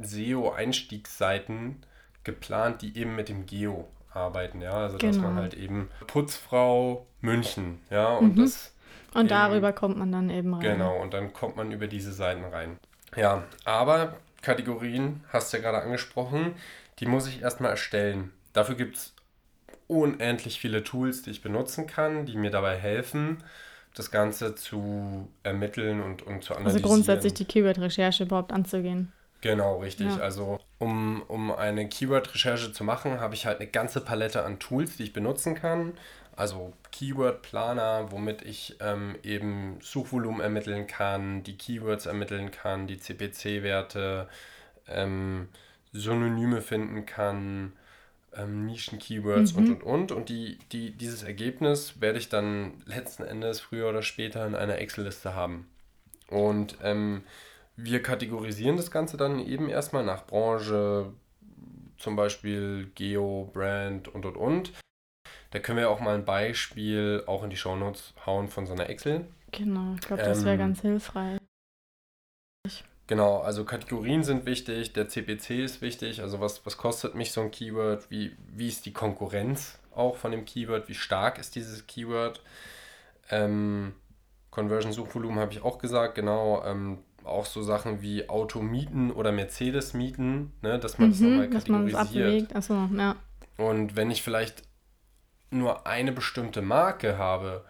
SEO-Einstiegsseiten 0.02 1.84
geplant, 2.24 2.82
die 2.82 2.98
eben 2.98 3.16
mit 3.16 3.30
dem 3.30 3.46
Geo 3.46 3.88
arbeiten, 4.12 4.62
ja. 4.62 4.72
Also 4.72 4.98
genau. 4.98 5.12
dass 5.12 5.22
man 5.22 5.32
genau. 5.32 5.42
halt 5.42 5.54
eben 5.54 5.90
Putzfrau 6.08 7.06
München, 7.22 7.80
ja, 7.90 8.16
und 8.16 8.36
mhm. 8.36 8.42
das. 8.42 8.72
Und 9.16 9.22
eben, 9.22 9.30
darüber 9.30 9.74
kommt 9.74 9.98
man 9.98 10.12
dann 10.12 10.30
eben 10.30 10.54
rein. 10.54 10.62
Genau, 10.62 11.02
und 11.02 11.14
dann 11.14 11.34
kommt 11.34 11.56
man 11.56 11.72
über 11.72 11.88
diese 11.88 12.12
Seiten 12.12 12.44
rein. 12.44 12.78
Ja, 13.16 13.44
aber 13.64 14.16
Kategorien, 14.42 15.24
hast 15.32 15.52
du 15.52 15.58
ja 15.58 15.64
gerade 15.64 15.82
angesprochen, 15.82 16.54
die 17.00 17.06
muss 17.06 17.28
ich 17.28 17.42
erstmal 17.42 17.72
erstellen. 17.72 18.32
Dafür 18.54 18.76
gibt 18.76 18.98
es 18.98 19.14
unendlich 19.88 20.60
viele 20.60 20.84
Tools, 20.84 21.22
die 21.22 21.32
ich 21.32 21.42
benutzen 21.42 21.88
kann, 21.88 22.26
die 22.26 22.36
mir 22.36 22.52
dabei 22.52 22.78
helfen, 22.78 23.44
das 23.96 24.12
Ganze 24.12 24.56
zu 24.56 25.30
ermitteln 25.44 26.02
und, 26.02 26.22
und 26.22 26.44
zu 26.44 26.54
analysieren. 26.54 26.84
Also 26.84 26.88
grundsätzlich 26.88 27.34
die 27.34 27.46
Keyword-Recherche 27.46 28.24
überhaupt 28.24 28.52
anzugehen. 28.52 29.12
Genau, 29.42 29.78
richtig. 29.80 30.08
Ja. 30.08 30.18
Also 30.18 30.60
um, 30.80 31.22
um 31.28 31.52
eine 31.52 31.88
Keyword-Recherche 31.88 32.72
zu 32.72 32.84
machen, 32.84 33.20
habe 33.20 33.36
ich 33.36 33.46
halt 33.46 33.60
eine 33.60 33.70
ganze 33.70 34.02
Palette 34.02 34.44
an 34.44 34.60
Tools, 34.60 34.98
die 34.98 35.04
ich 35.04 35.14
benutzen 35.14 35.56
kann. 35.56 35.94
Also 36.36 36.74
Keyword-Planer, 36.92 38.12
womit 38.12 38.42
ich 38.42 38.76
ähm, 38.82 39.16
eben 39.24 39.78
Suchvolumen 39.82 40.42
ermitteln 40.42 40.86
kann, 40.88 41.44
die 41.44 41.58
Keywords 41.58 42.06
ermitteln 42.06 42.52
kann, 42.52 42.88
die 42.88 43.00
CPC-Werte, 43.00 44.28
ähm, 44.88 45.48
Synonyme 45.94 46.62
finden 46.62 47.06
kann, 47.06 47.74
ähm, 48.36 48.66
Nischen-Keywords 48.66 49.54
mhm. 49.54 49.58
und 49.58 49.70
und 49.70 49.84
und. 49.84 50.12
Und 50.12 50.30
die, 50.30 50.60
die, 50.72 50.92
dieses 50.92 51.24
Ergebnis 51.24 52.02
werde 52.02 52.20
ich 52.20 52.30
dann 52.30 52.74
letzten 52.86 53.24
Endes 53.24 53.62
früher 53.62 53.90
oder 53.90 54.02
später 54.02 54.46
in 54.46 54.56
einer 54.56 54.78
Excel-Liste 54.78 55.36
haben. 55.36 55.68
Und 56.30 56.78
ähm, 56.84 57.24
wir 57.78 58.02
kategorisieren 58.02 58.78
das 58.78 58.92
Ganze 58.92 59.16
dann 59.18 59.40
eben 59.40 59.70
erstmal 59.70 60.04
nach 60.04 60.26
Branche, 60.26 61.14
zum 61.98 62.16
Beispiel 62.16 62.92
Geo, 62.96 63.50
Brand 63.54 64.10
und 64.10 64.26
und 64.26 64.38
und. 64.38 64.74
Da 65.56 65.62
können 65.62 65.78
wir 65.78 65.90
auch 65.90 66.02
mal 66.02 66.16
ein 66.16 66.26
Beispiel 66.26 67.24
auch 67.28 67.42
in 67.42 67.50
die 67.50 67.56
Shownotes 67.56 68.14
hauen 68.26 68.50
von 68.50 68.66
so 68.66 68.74
einer 68.74 68.90
Excel. 68.90 69.24
Genau, 69.54 69.94
ich 69.94 70.02
glaube, 70.02 70.22
das 70.22 70.44
wäre 70.44 70.56
ähm, 70.56 70.60
ganz 70.60 70.82
hilfreich. 70.82 71.40
Genau, 73.08 73.40
also 73.40 73.64
Kategorien 73.64 74.26
sind 74.26 74.46
wichtig, 74.46 74.92
der 74.92 75.08
CPC 75.08 75.52
ist 75.52 75.82
wichtig, 75.82 76.22
also 76.22 76.42
was, 76.42 76.66
was 76.66 76.76
kostet 76.76 77.16
mich 77.16 77.32
so 77.32 77.40
ein 77.40 77.52
Keyword, 77.52 78.12
wie, 78.12 78.36
wie 78.54 78.68
ist 78.68 78.86
die 78.86 78.92
Konkurrenz 78.92 79.80
auch 79.96 80.18
von 80.18 80.32
dem 80.32 80.44
Keyword, 80.44 80.90
wie 80.90 80.94
stark 80.94 81.40
ist 81.40 81.56
dieses 81.56 81.88
Keyword. 81.88 82.42
Ähm, 83.30 83.94
Conversion-Suchvolumen 84.52 85.40
habe 85.40 85.54
ich 85.54 85.64
auch 85.64 85.78
gesagt, 85.78 86.16
genau. 86.16 86.66
Ähm, 86.66 86.98
auch 87.24 87.46
so 87.46 87.64
Sachen 87.64 88.02
wie 88.02 88.28
Auto 88.28 88.62
mieten 88.62 89.10
oder 89.10 89.32
Mercedes 89.32 89.94
mieten, 89.94 90.52
ne, 90.62 90.80
dass 90.80 90.98
man 90.98 91.08
mhm, 91.08 91.12
das 91.12 91.22
nochmal 91.22 91.50
kategorisiert. 91.50 92.54
Achso, 92.54 92.90
ja. 92.94 93.16
Und 93.58 93.96
wenn 93.96 94.12
ich 94.12 94.22
vielleicht 94.22 94.66
nur 95.56 95.88
eine 95.88 96.12
bestimmte 96.12 96.62
Marke 96.62 97.18
habe, 97.18 97.66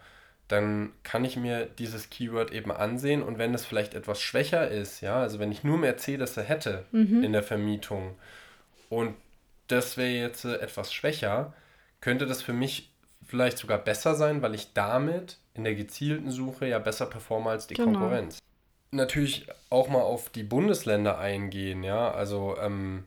dann 0.48 0.92
kann 1.02 1.24
ich 1.24 1.36
mir 1.36 1.66
dieses 1.66 2.10
Keyword 2.10 2.52
eben 2.52 2.70
ansehen 2.70 3.22
und 3.22 3.38
wenn 3.38 3.54
es 3.54 3.64
vielleicht 3.64 3.94
etwas 3.94 4.20
schwächer 4.20 4.68
ist, 4.68 5.00
ja, 5.00 5.16
also 5.16 5.38
wenn 5.38 5.50
ich 5.50 5.64
nur 5.64 5.78
Mercedes 5.78 6.36
hätte 6.36 6.84
mhm. 6.92 7.24
in 7.24 7.32
der 7.32 7.42
Vermietung 7.42 8.16
und 8.88 9.14
das 9.66 9.96
wäre 9.96 10.10
jetzt 10.10 10.44
etwas 10.44 10.92
schwächer, 10.92 11.52
könnte 12.00 12.26
das 12.26 12.42
für 12.42 12.52
mich 12.52 12.92
vielleicht 13.24 13.58
sogar 13.58 13.78
besser 13.78 14.14
sein, 14.14 14.42
weil 14.42 14.54
ich 14.54 14.72
damit 14.72 15.38
in 15.54 15.64
der 15.64 15.74
gezielten 15.74 16.30
Suche 16.30 16.66
ja 16.66 16.78
besser 16.78 17.06
performe 17.06 17.50
als 17.50 17.66
die 17.66 17.74
genau. 17.74 17.98
Konkurrenz 17.98 18.38
natürlich 18.96 19.46
auch 19.70 19.88
mal 19.88 20.02
auf 20.02 20.30
die 20.30 20.42
Bundesländer 20.42 21.18
eingehen, 21.18 21.82
ja, 21.82 22.10
also 22.10 22.56
ähm, 22.60 23.04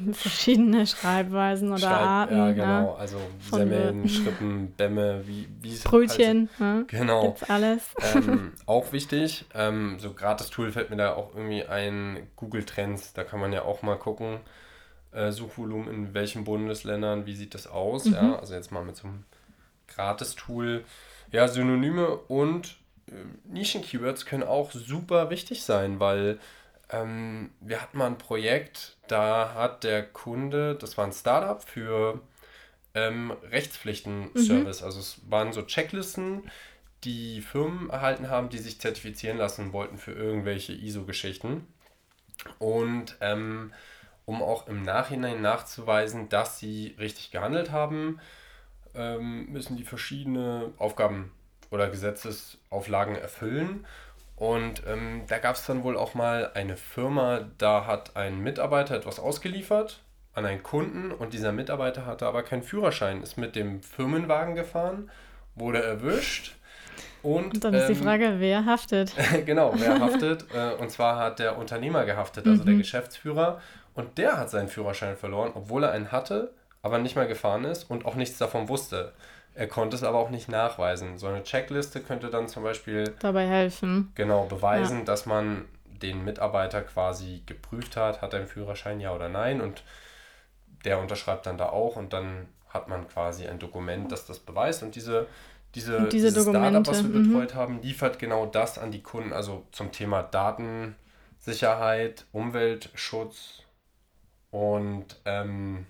verschiedene 0.12 0.86
Schreibweisen 0.86 1.70
oder 1.70 1.78
Schreib, 1.78 2.00
Arten. 2.00 2.36
Ja, 2.36 2.52
genau, 2.52 2.64
ja. 2.64 2.94
also 2.94 3.18
Semmeln, 3.50 4.08
Schrippen, 4.08 4.72
Bämme, 4.72 5.26
wie, 5.26 5.48
wie 5.60 5.72
es 5.72 5.82
Brötchen, 5.82 6.48
halt, 6.58 6.92
ja, 6.92 6.98
genau. 6.98 7.22
Gibt's 7.22 7.50
alles. 7.50 7.94
Ähm, 8.14 8.52
auch 8.66 8.92
wichtig, 8.92 9.44
ähm, 9.54 9.98
so 10.00 10.12
gratis 10.12 10.50
Tool 10.50 10.72
fällt 10.72 10.90
mir 10.90 10.96
da 10.96 11.14
auch 11.14 11.34
irgendwie 11.34 11.64
ein, 11.64 12.26
Google 12.34 12.64
Trends, 12.64 13.12
da 13.12 13.24
kann 13.24 13.40
man 13.40 13.52
ja 13.52 13.62
auch 13.62 13.82
mal 13.82 13.96
gucken, 13.96 14.40
äh, 15.12 15.30
Suchvolumen 15.30 15.88
in 15.88 16.14
welchen 16.14 16.44
Bundesländern, 16.44 17.26
wie 17.26 17.36
sieht 17.36 17.54
das 17.54 17.66
aus, 17.66 18.06
mhm. 18.06 18.14
ja, 18.14 18.38
also 18.38 18.54
jetzt 18.54 18.72
mal 18.72 18.84
mit 18.84 18.96
so 18.96 19.06
einem 19.06 19.24
gratis 19.86 20.34
Tool. 20.34 20.84
Ja, 21.30 21.46
Synonyme 21.46 22.16
und 22.16 22.80
Nischen-Keywords 23.44 24.26
können 24.26 24.42
auch 24.42 24.72
super 24.72 25.30
wichtig 25.30 25.62
sein, 25.62 26.00
weil 26.00 26.38
ähm, 26.92 27.50
wir 27.60 27.80
hatten 27.80 27.98
mal 27.98 28.06
ein 28.06 28.18
Projekt, 28.18 28.96
da 29.08 29.54
hat 29.54 29.84
der 29.84 30.04
Kunde, 30.04 30.74
das 30.74 30.98
war 30.98 31.06
ein 31.06 31.12
Startup 31.12 31.62
für 31.62 32.20
ähm, 32.94 33.32
Rechtspflichten-Service. 33.50 34.80
Mhm. 34.80 34.86
Also 34.86 35.00
es 35.00 35.20
waren 35.28 35.52
so 35.52 35.62
Checklisten, 35.62 36.50
die 37.04 37.40
Firmen 37.40 37.90
erhalten 37.90 38.28
haben, 38.28 38.48
die 38.50 38.58
sich 38.58 38.80
zertifizieren 38.80 39.38
lassen 39.38 39.72
wollten 39.72 39.98
für 39.98 40.12
irgendwelche 40.12 40.72
ISO-Geschichten. 40.72 41.66
Und 42.58 43.16
ähm, 43.20 43.72
um 44.26 44.42
auch 44.42 44.68
im 44.68 44.82
Nachhinein 44.82 45.40
nachzuweisen, 45.40 46.28
dass 46.28 46.58
sie 46.58 46.94
richtig 46.98 47.30
gehandelt 47.30 47.70
haben, 47.70 48.20
ähm, 48.94 49.46
müssen 49.50 49.76
die 49.76 49.84
verschiedene 49.84 50.72
Aufgaben 50.78 51.32
oder 51.70 51.88
Gesetzesauflagen 51.88 53.16
erfüllen. 53.16 53.86
Und 54.40 54.84
ähm, 54.86 55.24
da 55.28 55.36
gab 55.36 55.56
es 55.56 55.66
dann 55.66 55.82
wohl 55.84 55.98
auch 55.98 56.14
mal 56.14 56.52
eine 56.54 56.78
Firma, 56.78 57.42
da 57.58 57.86
hat 57.86 58.16
ein 58.16 58.40
Mitarbeiter 58.40 58.96
etwas 58.96 59.20
ausgeliefert 59.20 60.00
an 60.32 60.46
einen 60.46 60.62
Kunden 60.62 61.12
und 61.12 61.34
dieser 61.34 61.52
Mitarbeiter 61.52 62.06
hatte 62.06 62.26
aber 62.26 62.42
keinen 62.42 62.62
Führerschein, 62.62 63.22
ist 63.22 63.36
mit 63.36 63.54
dem 63.54 63.82
Firmenwagen 63.82 64.54
gefahren, 64.54 65.10
wurde 65.56 65.82
erwischt. 65.82 66.56
Und, 67.22 67.52
und 67.52 67.64
dann 67.64 67.74
ist 67.74 67.90
ähm, 67.90 67.94
die 67.94 68.02
Frage, 68.02 68.36
wer 68.38 68.64
haftet? 68.64 69.12
genau, 69.44 69.74
wer 69.76 70.00
haftet? 70.00 70.46
Äh, 70.54 70.72
und 70.80 70.90
zwar 70.90 71.18
hat 71.18 71.38
der 71.38 71.58
Unternehmer 71.58 72.06
gehaftet, 72.06 72.46
also 72.46 72.62
mhm. 72.62 72.66
der 72.66 72.74
Geschäftsführer. 72.76 73.60
Und 73.92 74.16
der 74.16 74.38
hat 74.38 74.48
seinen 74.48 74.68
Führerschein 74.68 75.18
verloren, 75.18 75.52
obwohl 75.54 75.84
er 75.84 75.92
einen 75.92 76.12
hatte, 76.12 76.54
aber 76.80 76.98
nicht 76.98 77.14
mal 77.14 77.28
gefahren 77.28 77.64
ist 77.64 77.90
und 77.90 78.06
auch 78.06 78.14
nichts 78.14 78.38
davon 78.38 78.70
wusste. 78.70 79.12
Er 79.60 79.68
konnte 79.68 79.94
es 79.94 80.02
aber 80.02 80.18
auch 80.18 80.30
nicht 80.30 80.48
nachweisen. 80.48 81.18
So 81.18 81.26
eine 81.26 81.42
Checkliste 81.42 82.00
könnte 82.00 82.30
dann 82.30 82.48
zum 82.48 82.62
Beispiel 82.62 83.14
dabei 83.20 83.46
helfen. 83.46 84.10
Genau, 84.14 84.46
beweisen, 84.46 85.00
ja. 85.00 85.04
dass 85.04 85.26
man 85.26 85.66
den 85.84 86.24
Mitarbeiter 86.24 86.80
quasi 86.80 87.42
geprüft 87.44 87.94
hat, 87.94 88.22
hat 88.22 88.32
er 88.32 88.38
einen 88.38 88.48
Führerschein, 88.48 89.00
ja 89.00 89.14
oder 89.14 89.28
nein. 89.28 89.60
Und 89.60 89.82
der 90.86 90.98
unterschreibt 90.98 91.44
dann 91.44 91.58
da 91.58 91.68
auch 91.68 91.96
und 91.96 92.14
dann 92.14 92.48
hat 92.70 92.88
man 92.88 93.06
quasi 93.06 93.48
ein 93.48 93.58
Dokument, 93.58 94.10
das 94.10 94.24
das 94.24 94.38
beweist. 94.38 94.82
Und 94.82 94.94
diese, 94.94 95.26
diese, 95.74 95.98
und 95.98 96.10
diese 96.10 96.30
Startup, 96.30 96.86
was 96.86 97.02
wir 97.02 97.10
mhm. 97.10 97.28
betreut 97.28 97.54
haben, 97.54 97.82
liefert 97.82 98.18
genau 98.18 98.46
das 98.46 98.78
an 98.78 98.90
die 98.90 99.02
Kunden, 99.02 99.34
also 99.34 99.66
zum 99.72 99.92
Thema 99.92 100.22
Datensicherheit, 100.22 102.24
Umweltschutz 102.32 103.64
und 104.50 105.20
ähm, 105.26 105.84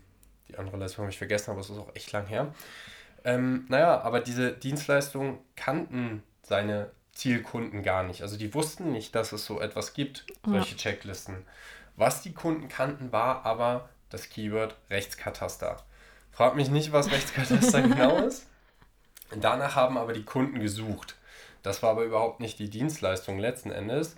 die 0.48 0.58
andere 0.58 0.76
Leistung 0.76 1.04
habe 1.04 1.12
ich 1.12 1.18
vergessen, 1.18 1.52
aber 1.52 1.60
es 1.60 1.70
ist 1.70 1.78
auch 1.78 1.94
echt 1.94 2.10
lang 2.10 2.26
her. 2.26 2.52
Ähm, 3.24 3.66
naja, 3.68 4.00
aber 4.00 4.20
diese 4.20 4.52
Dienstleistung 4.52 5.38
kannten 5.56 6.22
seine 6.42 6.90
Zielkunden 7.12 7.82
gar 7.82 8.02
nicht. 8.02 8.22
Also 8.22 8.36
die 8.36 8.54
wussten 8.54 8.92
nicht, 8.92 9.14
dass 9.14 9.32
es 9.32 9.44
so 9.44 9.60
etwas 9.60 9.94
gibt, 9.94 10.26
solche 10.44 10.72
ja. 10.72 10.76
Checklisten. 10.76 11.44
Was 11.96 12.22
die 12.22 12.32
Kunden 12.32 12.68
kannten, 12.68 13.12
war 13.12 13.44
aber 13.44 13.88
das 14.08 14.28
Keyword 14.30 14.76
Rechtskataster. 14.88 15.82
Frag 16.32 16.56
mich 16.56 16.70
nicht, 16.70 16.92
was 16.92 17.10
Rechtskataster 17.10 17.82
genau 17.88 18.18
ist. 18.18 18.46
Danach 19.38 19.76
haben 19.76 19.98
aber 19.98 20.12
die 20.12 20.24
Kunden 20.24 20.60
gesucht. 20.60 21.16
Das 21.62 21.82
war 21.82 21.90
aber 21.90 22.04
überhaupt 22.04 22.40
nicht 22.40 22.58
die 22.58 22.70
Dienstleistung 22.70 23.38
letzten 23.38 23.70
Endes. 23.70 24.16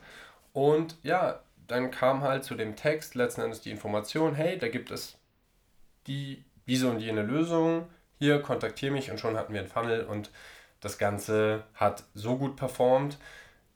Und 0.53 0.97
ja, 1.03 1.41
dann 1.67 1.91
kam 1.91 2.23
halt 2.23 2.45
zu 2.45 2.55
dem 2.55 2.77
Text 2.77 3.15
letzten 3.15 3.43
Endes 3.43 3.61
die 3.61 3.71
Information, 3.71 4.35
hey, 4.35 4.59
da 4.59 4.69
gibt 4.69 4.91
es 4.91 5.19
die, 6.07 6.45
diese 6.67 6.89
und 6.89 7.01
jene 7.01 7.23
Lösung, 7.23 7.89
hier 8.23 8.41
kontaktiere 8.41 8.93
mich 8.93 9.11
und 9.11 9.19
schon 9.19 9.37
hatten 9.37 9.53
wir 9.53 9.61
einen 9.61 9.69
Funnel 9.69 10.05
und 10.05 10.31
das 10.81 10.97
Ganze 10.97 11.65
hat 11.75 12.05
so 12.15 12.37
gut 12.37 12.55
performt, 12.55 13.19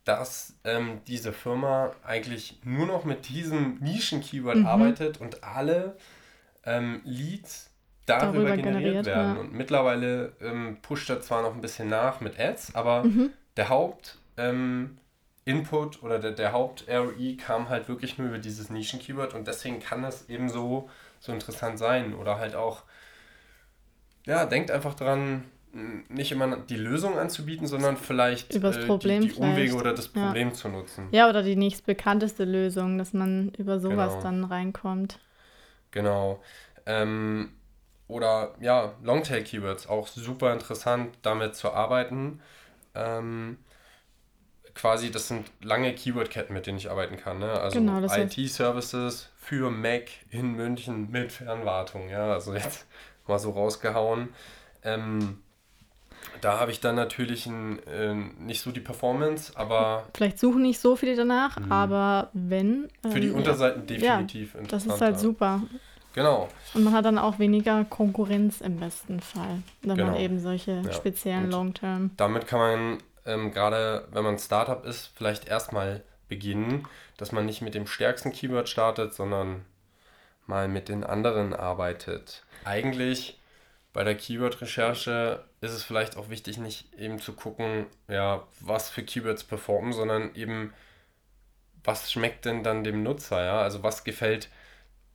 dass 0.04 0.54
ähm, 0.62 1.00
diese 1.08 1.32
Firma 1.32 1.90
eigentlich 2.04 2.60
nur 2.62 2.86
noch 2.86 3.04
mit 3.04 3.28
diesem 3.28 3.78
Nischen-Keyword 3.80 4.58
mhm. 4.58 4.66
arbeitet 4.66 5.20
und 5.20 5.42
alle 5.42 5.96
ähm, 6.64 7.00
Leads 7.04 7.70
darüber, 8.06 8.44
darüber 8.44 8.56
generiert, 8.56 8.82
generiert, 8.82 9.06
werden. 9.06 9.34
Ja. 9.34 9.40
Und 9.40 9.52
mittlerweile 9.52 10.32
ähm, 10.40 10.78
pusht 10.80 11.10
er 11.10 11.20
zwar 11.20 11.42
noch 11.42 11.52
ein 11.52 11.60
bisschen 11.60 11.88
nach 11.88 12.20
mit 12.20 12.38
Ads, 12.38 12.76
aber 12.76 13.02
mhm. 13.02 13.32
der 13.56 13.68
Haupt 13.68 14.18
ähm, 14.36 14.98
Input 15.44 16.04
oder 16.04 16.20
der, 16.20 16.30
der 16.30 16.52
Haupt-ROI 16.52 17.36
kam 17.36 17.68
halt 17.68 17.88
wirklich 17.88 18.16
nur 18.16 18.28
über 18.28 18.38
dieses 18.38 18.70
Nischen-Keyword 18.70 19.34
und 19.34 19.48
deswegen 19.48 19.80
kann 19.80 20.02
das 20.02 20.28
eben 20.28 20.48
so, 20.48 20.88
so 21.18 21.32
interessant 21.32 21.78
sein. 21.78 22.14
Oder 22.14 22.38
halt 22.38 22.54
auch, 22.54 22.84
ja, 24.26 24.44
denkt 24.44 24.70
einfach 24.70 24.94
dran, 24.94 25.44
nicht 26.08 26.32
immer 26.32 26.56
die 26.56 26.76
Lösung 26.76 27.18
anzubieten, 27.18 27.66
sondern 27.66 27.96
vielleicht 27.96 28.54
äh, 28.54 28.60
die, 28.60 29.28
die 29.28 29.32
Umwege 29.34 29.74
oder 29.74 29.92
das 29.92 30.08
Problem 30.08 30.48
ja. 30.48 30.54
zu 30.54 30.68
nutzen. 30.68 31.08
Ja, 31.10 31.28
oder 31.28 31.42
die 31.42 31.56
nächstbekannteste 31.56 32.44
Lösung, 32.44 32.98
dass 32.98 33.12
man 33.12 33.50
über 33.58 33.78
sowas 33.78 34.12
genau. 34.12 34.22
dann 34.22 34.44
reinkommt. 34.44 35.18
Genau. 35.90 36.42
Ähm, 36.86 37.50
oder 38.08 38.54
ja, 38.60 38.94
Longtail-Keywords, 39.02 39.88
auch 39.88 40.06
super 40.08 40.52
interessant, 40.52 41.16
damit 41.22 41.56
zu 41.56 41.72
arbeiten. 41.72 42.40
Ähm, 42.94 43.58
quasi, 44.74 45.10
das 45.10 45.28
sind 45.28 45.50
lange 45.62 45.94
Keyword-Ketten, 45.94 46.54
mit 46.54 46.66
denen 46.66 46.78
ich 46.78 46.90
arbeiten 46.90 47.16
kann. 47.16 47.38
Ne? 47.38 47.50
Also 47.50 47.80
genau, 47.80 48.00
IT-Services 48.00 49.30
für 49.36 49.70
Mac 49.70 50.04
in 50.30 50.52
München 50.52 51.10
mit 51.10 51.32
Fernwartung. 51.32 52.08
Ja, 52.08 52.32
also 52.32 52.54
jetzt 52.54 52.86
mal 53.28 53.38
so 53.38 53.50
rausgehauen. 53.50 54.28
Ähm, 54.82 55.38
da 56.40 56.60
habe 56.60 56.70
ich 56.70 56.80
dann 56.80 56.96
natürlich 56.96 57.46
ein, 57.46 57.78
äh, 57.86 58.14
nicht 58.14 58.60
so 58.60 58.70
die 58.70 58.80
Performance, 58.80 59.52
aber. 59.56 60.06
Vielleicht 60.14 60.38
suchen 60.38 60.62
nicht 60.62 60.80
so 60.80 60.96
viele 60.96 61.16
danach, 61.16 61.58
mh. 61.58 61.74
aber 61.74 62.30
wenn. 62.32 62.88
Ähm, 63.04 63.12
Für 63.12 63.20
die 63.20 63.28
ähm, 63.28 63.36
Unterseiten 63.36 63.80
ja. 63.80 63.86
definitiv 63.86 64.54
ja, 64.54 64.60
Das 64.68 64.86
ist 64.86 65.00
halt 65.00 65.18
super. 65.18 65.62
Genau. 66.14 66.48
Und 66.72 66.84
man 66.84 66.94
hat 66.94 67.04
dann 67.04 67.18
auch 67.18 67.38
weniger 67.38 67.84
Konkurrenz 67.84 68.62
im 68.62 68.78
besten 68.78 69.20
Fall, 69.20 69.62
wenn 69.82 69.96
genau. 69.96 70.12
man 70.12 70.20
eben 70.20 70.40
solche 70.40 70.80
ja. 70.82 70.92
speziellen 70.92 71.50
Long-Term. 71.50 72.12
Damit 72.16 72.46
kann 72.46 72.58
man 72.58 72.98
ähm, 73.26 73.52
gerade, 73.52 74.08
wenn 74.12 74.24
man 74.24 74.38
Startup 74.38 74.82
ist, 74.86 75.10
vielleicht 75.14 75.46
erstmal 75.46 76.02
beginnen, 76.28 76.88
dass 77.18 77.32
man 77.32 77.44
nicht 77.44 77.60
mit 77.60 77.74
dem 77.74 77.86
stärksten 77.86 78.32
Keyword 78.32 78.68
startet, 78.68 79.12
sondern 79.12 79.66
mal 80.46 80.68
mit 80.68 80.88
den 80.88 81.04
anderen 81.04 81.52
arbeitet. 81.52 82.45
Eigentlich 82.66 83.38
bei 83.92 84.04
der 84.04 84.16
Keyword-Recherche 84.16 85.44
ist 85.60 85.72
es 85.72 85.84
vielleicht 85.84 86.16
auch 86.16 86.28
wichtig, 86.28 86.58
nicht 86.58 86.92
eben 86.98 87.20
zu 87.20 87.32
gucken, 87.32 87.86
ja, 88.08 88.46
was 88.60 88.90
für 88.90 89.04
Keywords 89.04 89.44
performen, 89.44 89.92
sondern 89.92 90.34
eben, 90.34 90.74
was 91.84 92.12
schmeckt 92.12 92.44
denn 92.44 92.64
dann 92.64 92.84
dem 92.84 93.02
Nutzer, 93.02 93.42
ja? 93.44 93.60
Also 93.60 93.82
was 93.82 94.04
gefällt 94.04 94.50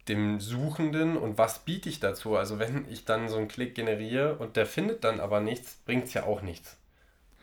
dem 0.07 0.39
Suchenden 0.39 1.17
und 1.17 1.37
was 1.37 1.59
biete 1.59 1.89
ich 1.89 1.99
dazu? 1.99 2.37
Also 2.37 2.57
wenn 2.57 2.89
ich 2.89 3.05
dann 3.05 3.29
so 3.29 3.37
einen 3.37 3.47
Klick 3.49 3.75
generiere 3.75 4.35
und 4.37 4.55
der 4.55 4.65
findet 4.65 5.03
dann 5.03 5.19
aber 5.19 5.41
nichts, 5.41 5.75
bringt 5.85 6.05
es 6.05 6.13
ja 6.13 6.23
auch 6.23 6.41
nichts. 6.41 6.77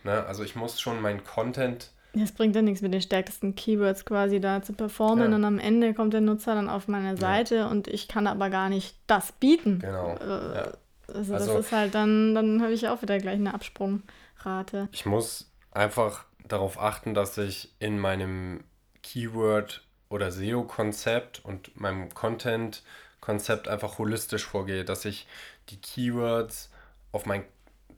Ne? 0.04 0.24
Also 0.24 0.42
ich 0.42 0.56
muss 0.56 0.80
schon 0.80 1.00
meinen 1.00 1.22
Content. 1.24 1.92
Es 2.14 2.32
bringt 2.32 2.56
ja 2.56 2.62
nichts 2.62 2.80
mit 2.80 2.94
den 2.94 3.02
stärksten 3.02 3.54
Keywords 3.54 4.04
quasi 4.04 4.40
da 4.40 4.62
zu 4.62 4.72
performen 4.72 5.30
ja. 5.30 5.36
und 5.36 5.44
am 5.44 5.58
Ende 5.58 5.94
kommt 5.94 6.14
der 6.14 6.20
Nutzer 6.20 6.54
dann 6.54 6.68
auf 6.68 6.88
meine 6.88 7.16
Seite 7.16 7.56
ja. 7.56 7.68
und 7.68 7.86
ich 7.86 8.08
kann 8.08 8.26
aber 8.26 8.50
gar 8.50 8.68
nicht 8.68 8.96
das 9.06 9.32
bieten. 9.32 9.80
Genau. 9.80 10.16
Äh, 10.16 10.56
ja. 10.56 10.72
Also, 11.08 11.34
also 11.34 11.54
das 11.54 11.66
ist 11.66 11.72
halt 11.72 11.94
dann, 11.94 12.34
dann 12.34 12.62
habe 12.62 12.72
ich 12.72 12.88
auch 12.88 13.02
wieder 13.02 13.18
gleich 13.18 13.36
eine 13.36 13.54
Absprungrate. 13.54 14.88
Ich 14.92 15.06
muss 15.06 15.50
einfach 15.70 16.24
darauf 16.46 16.80
achten, 16.80 17.14
dass 17.14 17.38
ich 17.38 17.72
in 17.78 17.98
meinem 17.98 18.64
Keyword 19.02 19.84
oder 20.10 20.30
SEO-Konzept 20.30 21.44
und 21.44 21.78
meinem 21.80 22.12
Content-Konzept 22.12 23.68
einfach 23.68 23.98
holistisch 23.98 24.44
vorgehe, 24.44 24.84
dass 24.84 25.04
ich 25.04 25.26
die 25.70 25.80
Keywords 25.80 26.70
auf 27.12 27.26
mein 27.26 27.44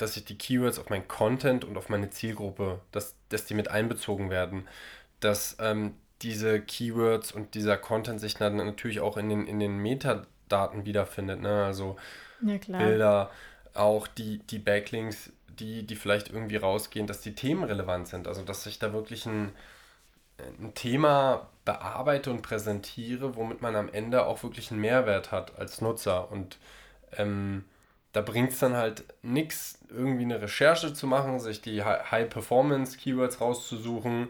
dass 0.00 0.16
ich 0.16 0.24
die 0.24 0.38
Keywords 0.38 0.78
auf 0.78 0.90
mein 0.90 1.06
Content 1.08 1.64
und 1.64 1.76
auf 1.76 1.88
meine 1.88 2.10
Zielgruppe, 2.10 2.80
dass, 2.92 3.14
dass 3.28 3.44
die 3.44 3.54
mit 3.54 3.68
einbezogen 3.68 4.30
werden, 4.30 4.66
dass 5.20 5.56
ähm, 5.60 5.94
diese 6.22 6.60
Keywords 6.60 7.32
und 7.32 7.54
dieser 7.54 7.76
Content 7.76 8.20
sich 8.20 8.34
dann 8.34 8.56
natürlich 8.56 9.00
auch 9.00 9.16
in 9.16 9.28
den, 9.28 9.46
in 9.46 9.60
den 9.60 9.78
Metadaten 9.78 10.84
wiederfindet. 10.84 11.40
Ne? 11.40 11.64
Also 11.64 11.96
ja, 12.42 12.56
Bilder, 12.66 13.30
auch 13.74 14.06
die, 14.06 14.38
die 14.38 14.58
Backlinks, 14.58 15.32
die, 15.48 15.86
die 15.86 15.96
vielleicht 15.96 16.30
irgendwie 16.30 16.56
rausgehen, 16.56 17.06
dass 17.06 17.20
die 17.20 17.34
Themen 17.34 17.64
relevant 17.64 18.08
sind. 18.08 18.26
Also 18.26 18.42
dass 18.42 18.66
ich 18.66 18.78
da 18.78 18.92
wirklich 18.92 19.26
ein, 19.26 19.52
ein 20.38 20.74
Thema 20.74 21.48
bearbeite 21.64 22.30
und 22.30 22.42
präsentiere, 22.42 23.36
womit 23.36 23.60
man 23.60 23.76
am 23.76 23.88
Ende 23.90 24.24
auch 24.26 24.42
wirklich 24.42 24.70
einen 24.70 24.80
Mehrwert 24.80 25.32
hat 25.32 25.58
als 25.58 25.80
Nutzer. 25.80 26.30
Und 26.30 26.58
ähm, 27.16 27.64
da 28.12 28.20
bringt 28.22 28.52
es 28.52 28.58
dann 28.58 28.76
halt 28.76 29.04
nichts, 29.22 29.78
irgendwie 29.88 30.24
eine 30.24 30.42
Recherche 30.42 30.92
zu 30.92 31.06
machen, 31.06 31.38
sich 31.40 31.60
die 31.60 31.82
High-Performance-Keywords 31.84 33.40
rauszusuchen, 33.40 34.28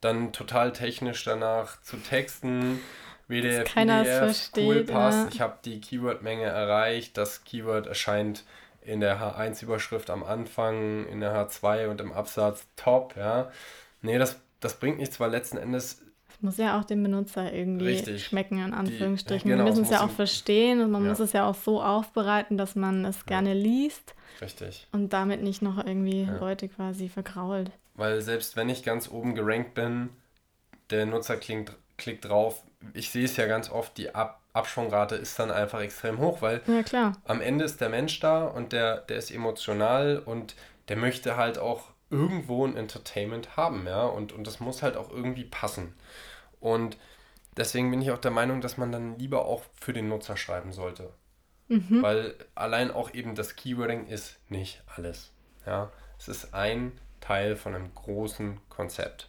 dann 0.00 0.32
total 0.32 0.72
technisch 0.72 1.24
danach 1.24 1.80
zu 1.82 1.96
texten 1.98 2.80
WDF, 3.28 3.72
PDF, 3.72 4.50
cool, 4.56 4.84
passt. 4.84 5.18
Ja. 5.18 5.28
Ich 5.32 5.40
habe 5.40 5.58
die 5.64 5.80
Keyword-Menge 5.80 6.44
erreicht. 6.44 7.16
Das 7.16 7.44
Keyword 7.44 7.86
erscheint 7.86 8.44
in 8.82 9.00
der 9.00 9.20
H1-Überschrift 9.20 10.10
am 10.10 10.24
Anfang, 10.24 11.06
in 11.06 11.20
der 11.20 11.34
H2 11.34 11.88
und 11.88 12.00
im 12.00 12.12
Absatz 12.12 12.66
top, 12.74 13.16
ja. 13.16 13.52
Nee, 14.02 14.18
das, 14.18 14.40
das 14.58 14.80
bringt 14.80 14.98
nichts, 14.98 15.20
weil 15.20 15.30
letzten 15.30 15.58
Endes 15.58 16.02
muss 16.42 16.56
ja 16.56 16.78
auch 16.78 16.84
dem 16.84 17.02
Benutzer 17.02 17.52
irgendwie 17.52 17.88
Richtig. 17.88 18.24
schmecken, 18.24 18.58
in 18.58 18.72
Anführungsstrichen. 18.72 19.48
Die, 19.48 19.52
genau, 19.52 19.64
wir 19.64 19.70
müssen 19.70 19.84
es 19.84 19.90
ja 19.90 20.04
auch 20.04 20.10
verstehen 20.10 20.80
und 20.80 20.90
man 20.90 21.04
ja. 21.04 21.10
muss 21.10 21.20
es 21.20 21.32
ja 21.32 21.46
auch 21.46 21.54
so 21.54 21.82
aufbereiten, 21.82 22.56
dass 22.56 22.76
man 22.76 23.04
es 23.04 23.26
gerne 23.26 23.54
liest. 23.54 24.14
Richtig. 24.40 24.86
Und 24.92 25.12
damit 25.12 25.42
nicht 25.42 25.62
noch 25.62 25.78
irgendwie. 25.78 26.28
Leute 26.40 26.68
quasi 26.68 27.08
vergrault. 27.08 27.70
Weil 27.94 28.20
selbst 28.22 28.56
wenn 28.56 28.68
ich 28.68 28.82
ganz 28.82 29.10
oben 29.10 29.34
gerankt 29.34 29.74
bin, 29.74 30.10
der 30.90 31.06
Nutzer 31.06 31.36
klingt, 31.36 31.72
klickt 31.98 32.24
drauf, 32.24 32.62
ich 32.94 33.10
sehe 33.10 33.24
es 33.24 33.36
ja 33.36 33.46
ganz 33.46 33.70
oft, 33.70 33.96
die 33.98 34.14
Ab 34.14 34.40
Abschwungrate 34.52 35.14
ist 35.14 35.38
dann 35.38 35.52
einfach 35.52 35.80
extrem 35.80 36.18
hoch, 36.18 36.42
weil 36.42 36.60
am 37.24 37.40
Ende 37.40 37.64
ist 37.64 37.80
der 37.80 37.88
Mensch 37.88 38.18
da 38.18 38.44
und 38.44 38.72
der, 38.72 38.96
der 38.96 39.16
ist 39.16 39.30
emotional 39.30 40.18
und 40.18 40.56
der 40.88 40.96
möchte 40.96 41.36
halt 41.36 41.58
auch 41.58 41.84
irgendwo 42.10 42.66
ein 42.66 42.76
Entertainment 42.76 43.56
haben, 43.56 43.86
ja, 43.86 44.02
und, 44.02 44.32
und 44.32 44.46
das 44.46 44.58
muss 44.58 44.82
halt 44.82 44.96
auch 44.96 45.10
irgendwie 45.10 45.44
passen. 45.44 45.94
Und 46.60 46.96
deswegen 47.56 47.90
bin 47.90 48.02
ich 48.02 48.10
auch 48.10 48.18
der 48.18 48.30
Meinung, 48.30 48.60
dass 48.60 48.76
man 48.76 48.92
dann 48.92 49.18
lieber 49.18 49.46
auch 49.46 49.62
für 49.80 49.92
den 49.92 50.08
Nutzer 50.08 50.36
schreiben 50.36 50.72
sollte. 50.72 51.10
Mhm. 51.68 52.02
Weil 52.02 52.34
allein 52.54 52.90
auch 52.90 53.14
eben 53.14 53.34
das 53.34 53.56
Keywording 53.56 54.06
ist 54.06 54.38
nicht 54.48 54.82
alles. 54.96 55.30
Ja, 55.66 55.90
es 56.18 56.28
ist 56.28 56.54
ein 56.54 56.92
Teil 57.20 57.56
von 57.56 57.74
einem 57.74 57.94
großen 57.94 58.58
Konzept. 58.68 59.28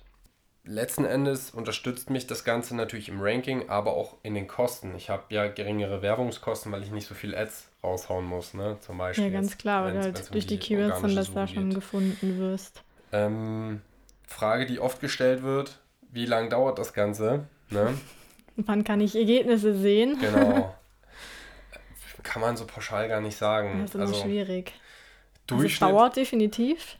Letzten 0.64 1.06
Endes 1.06 1.52
unterstützt 1.52 2.12
mich 2.12 2.28
das 2.28 2.44
Ganze 2.44 2.76
natürlich 2.76 3.10
im 3.10 3.20
Ranking, 3.20 3.70
aber 3.70 3.94
auch 3.94 4.18
in 4.22 4.36
den 4.36 4.48
Kosten. 4.48 4.94
Ich 4.96 5.10
habe 5.10 5.24
ja 5.30 5.48
geringere 5.48 6.04
Werbungskosten, 6.04 6.72
weil 6.72 6.84
ich 6.84 6.92
nicht 6.92 7.08
so 7.08 7.16
viel 7.16 7.36
Ads 7.36 7.70
raushauen 7.84 8.26
muss, 8.26 8.54
ne? 8.54 8.78
Zum 8.82 8.98
Beispiel. 9.00 9.26
Ja, 9.26 9.32
ganz 9.32 9.58
klar, 9.58 9.86
weil 9.86 9.94
du 9.94 10.02
halt 10.02 10.34
durch 10.34 10.46
die, 10.46 10.60
Keywords 10.60 11.02
dann 11.02 11.16
besser 11.16 11.48
schon 11.48 11.74
gefunden 11.74 12.38
wirst. 12.38 12.84
Ähm, 13.12 13.82
Frage, 14.28 14.68
die 14.68 14.80
oft 14.80 15.00
gestellt 15.02 15.42
wird, 15.42 15.80
wie 16.12 16.25
lange 16.25 16.50
dauert 16.50 16.77
das 16.77 16.94
Ganze. 16.94 17.48
Ne? 17.70 17.98
Wann 18.56 18.84
kann 18.84 19.01
ich 19.01 19.15
Ergebnisse 19.15 19.77
sehen? 19.77 20.18
Genau. 20.20 20.75
Kann 22.24 22.41
man 22.41 22.56
so 22.56 22.68
pauschal 22.68 23.08
gar 23.08 23.20
nicht 23.20 23.36
sagen. 23.36 23.80
Das 23.82 23.89
ist 23.89 23.96
immer 23.96 24.03
also, 24.06 24.22
schwierig. 24.22 24.74
Durchschnitt, 25.48 25.82
also 25.82 25.98
dauert 25.98 26.15
definitiv. 26.15 26.98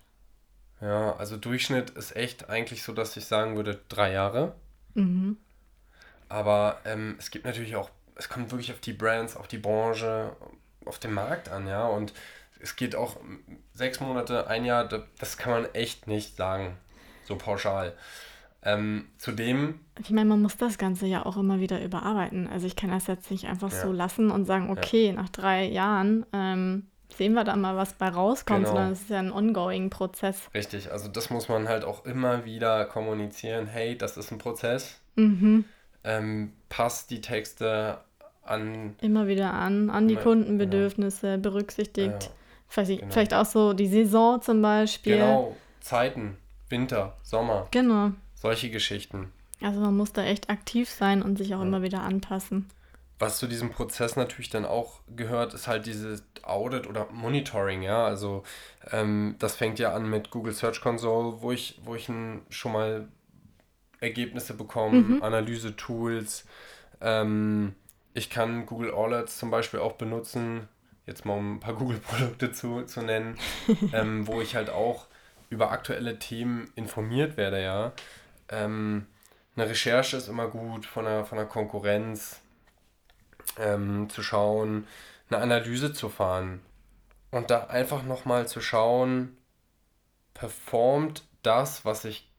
Ja, 0.82 1.15
also 1.18 1.38
Durchschnitt 1.38 1.91
ist 1.91 2.15
echt 2.15 2.50
eigentlich 2.50 2.82
so, 2.82 2.91
dass 2.91 3.15
ich 3.15 3.25
sagen 3.25 3.56
würde, 3.56 3.80
drei 3.88 4.12
Jahre. 4.13 4.56
Mhm. 4.96 5.38
Aber 6.27 6.80
ähm, 6.86 7.15
es 7.20 7.30
gibt 7.30 7.46
natürlich 7.46 7.75
auch, 7.75 7.91
es 8.15 8.30
kommt 8.30 8.51
wirklich 8.51 8.72
auf 8.72 8.80
die 8.80 8.94
Brands, 8.94 9.38
auf 9.38 9.48
die 9.48 9.60
Branche, 9.60 10.36
auf 10.86 10.98
den 10.98 11.13
Markt 11.13 11.50
an, 11.50 11.68
ja. 11.68 11.86
Und 11.86 12.13
es 12.60 12.75
geht 12.75 12.96
auch 12.96 13.18
sechs 13.74 14.00
Monate, 14.00 14.48
ein 14.48 14.65
Jahr, 14.65 14.88
das 15.20 15.38
kann 15.38 15.51
man 15.51 15.65
echt 15.74 16.08
nicht 16.08 16.36
sagen, 16.36 16.77
so 17.25 17.36
pauschal. 17.36 17.94
Ähm, 18.63 19.06
zudem. 19.18 19.80
Ich 20.00 20.12
meine, 20.12 20.30
man 20.30 20.41
muss 20.41 20.56
das 20.58 20.77
Ganze 20.77 21.08
ja 21.08 21.25
auch 21.25 21.38
immer 21.38 21.60
wieder 21.60 21.84
überarbeiten. 21.84 22.48
Also 22.48 22.68
ich 22.68 22.75
kann 22.75 22.91
das 22.91 23.08
jetzt 23.08 23.32
nicht 23.32 23.48
einfach 23.48 23.72
ja. 23.72 23.82
so 23.82 23.91
lassen 23.91 24.30
und 24.30 24.46
sagen, 24.46 24.70
okay, 24.70 25.08
ja. 25.08 25.13
nach 25.13 25.30
drei 25.30 25.65
Jahren 25.65 26.25
ähm, 26.32 26.88
sehen 27.18 27.34
wir 27.34 27.44
da 27.44 27.56
mal, 27.56 27.75
was 27.75 27.94
bei 27.94 28.10
rauskommt, 28.10 28.65
genau. 28.65 28.75
sondern 28.75 28.91
es 28.91 29.01
ist 29.01 29.10
ja 29.10 29.20
ein 29.20 29.32
ongoing 29.32 29.89
Prozess. 29.89 30.50
Richtig, 30.53 30.91
also 30.91 31.08
das 31.08 31.30
muss 31.30 31.50
man 31.50 31.68
halt 31.68 31.84
auch 31.84 32.06
immer 32.06 32.46
wieder 32.46 32.86
kommunizieren. 32.86 33.68
Hey, 33.68 33.98
das 33.98 34.18
ist 34.18 34.32
ein 34.32 34.38
Prozess. 34.38 35.00
Mhm. 35.15 35.65
Ähm, 36.03 36.53
passt 36.70 37.10
die 37.10 37.22
Texte 37.22 38.00
an. 38.44 38.96
Immer 39.01 39.27
wieder 39.27 39.53
an, 39.53 39.89
an 39.89 40.08
die 40.08 40.15
Kundenbedürfnisse, 40.15 41.32
genau. 41.32 41.41
berücksichtigt. 41.41 42.24
Ja. 42.24 42.30
Vielleicht, 42.68 43.00
genau. 43.01 43.12
vielleicht 43.12 43.34
auch 43.34 43.46
so 43.46 43.74
die 43.74 43.88
Saison 43.88 44.41
zum 44.41 44.62
Beispiel. 44.62 45.18
Genau, 45.18 45.56
Zeiten, 45.82 46.38
Winter, 46.70 47.18
Sommer. 47.24 47.68
Genau. 47.72 48.12
Solche 48.41 48.71
Geschichten. 48.71 49.31
Also 49.62 49.79
man 49.79 49.95
muss 49.95 50.13
da 50.13 50.24
echt 50.24 50.50
aktiv 50.50 50.89
sein 50.89 51.21
und 51.21 51.38
sich 51.38 51.53
auch 51.53 51.60
ja. 51.60 51.65
immer 51.65 51.83
wieder 51.83 52.01
anpassen. 52.01 52.67
Was 53.19 53.38
zu 53.38 53.45
diesem 53.45 53.69
Prozess 53.69 54.15
natürlich 54.15 54.50
dann 54.50 54.65
auch 54.65 55.01
gehört, 55.15 55.53
ist 55.53 55.67
halt 55.67 55.86
dieses 55.86 56.23
Audit 56.41 56.88
oder 56.88 57.08
Monitoring, 57.12 57.84
ja. 57.84 58.04
Also 58.04 58.41
ähm, 58.91 59.36
das 59.38 59.56
fängt 59.56 59.77
ja 59.77 59.93
an 59.93 60.10
mit 60.10 60.32
Google 60.32 60.54
Search 60.54 60.82
Console, 60.82 61.39
wo 61.43 61.51
ich, 61.51 61.80
wo 61.84 61.93
ich 61.93 62.10
schon 62.49 62.71
mal 62.71 63.08
Ergebnisse 63.99 64.56
bekomme, 64.56 65.01
mhm. 65.01 65.21
Analyse-Tools. 65.21 66.45
Ähm, 66.99 67.75
ich 68.15 68.32
kann 68.32 68.65
Google 68.65 68.91
Alerts 68.91 69.38
zum 69.38 69.51
Beispiel 69.51 69.82
auch 69.82 69.93
benutzen, 69.93 70.67
jetzt 71.06 71.25
mal 71.25 71.38
um 71.38 71.58
ein 71.58 71.60
paar 71.60 71.75
Google-Produkte 71.77 72.54
zu, 72.54 72.86
zu 72.86 73.04
nennen, 73.04 73.38
ähm, 73.93 74.25
wo 74.25 74.41
ich 74.41 74.56
halt 74.56 74.71
auch 74.71 75.06
über 75.51 75.69
aktuelle 75.69 76.17
Themen 76.17 76.71
informiert 76.75 77.38
werde, 77.38 77.62
ja. 77.62 77.91
Ähm, 78.52 79.08
eine 79.56 79.70
Recherche 79.70 80.18
ist 80.18 80.28
immer 80.28 80.48
gut 80.48 80.86
von 80.86 81.06
der, 81.06 81.26
von 81.26 81.38
der 81.38 81.48
Konkurrenz 81.48 82.42
ähm, 83.58 84.10
zu 84.10 84.22
schauen, 84.22 84.88
eine 85.30 85.42
Analyse 85.42 85.94
zu 85.94 86.10
fahren 86.10 86.62
und 87.32 87.50
da 87.50 87.66
einfach 87.66 88.04
nochmal 88.04 88.48
zu 88.48 88.62
schauen, 88.62 89.38
performt 90.34 91.24
das, 91.44 91.86
was 91.86 92.06
ich 92.06 92.30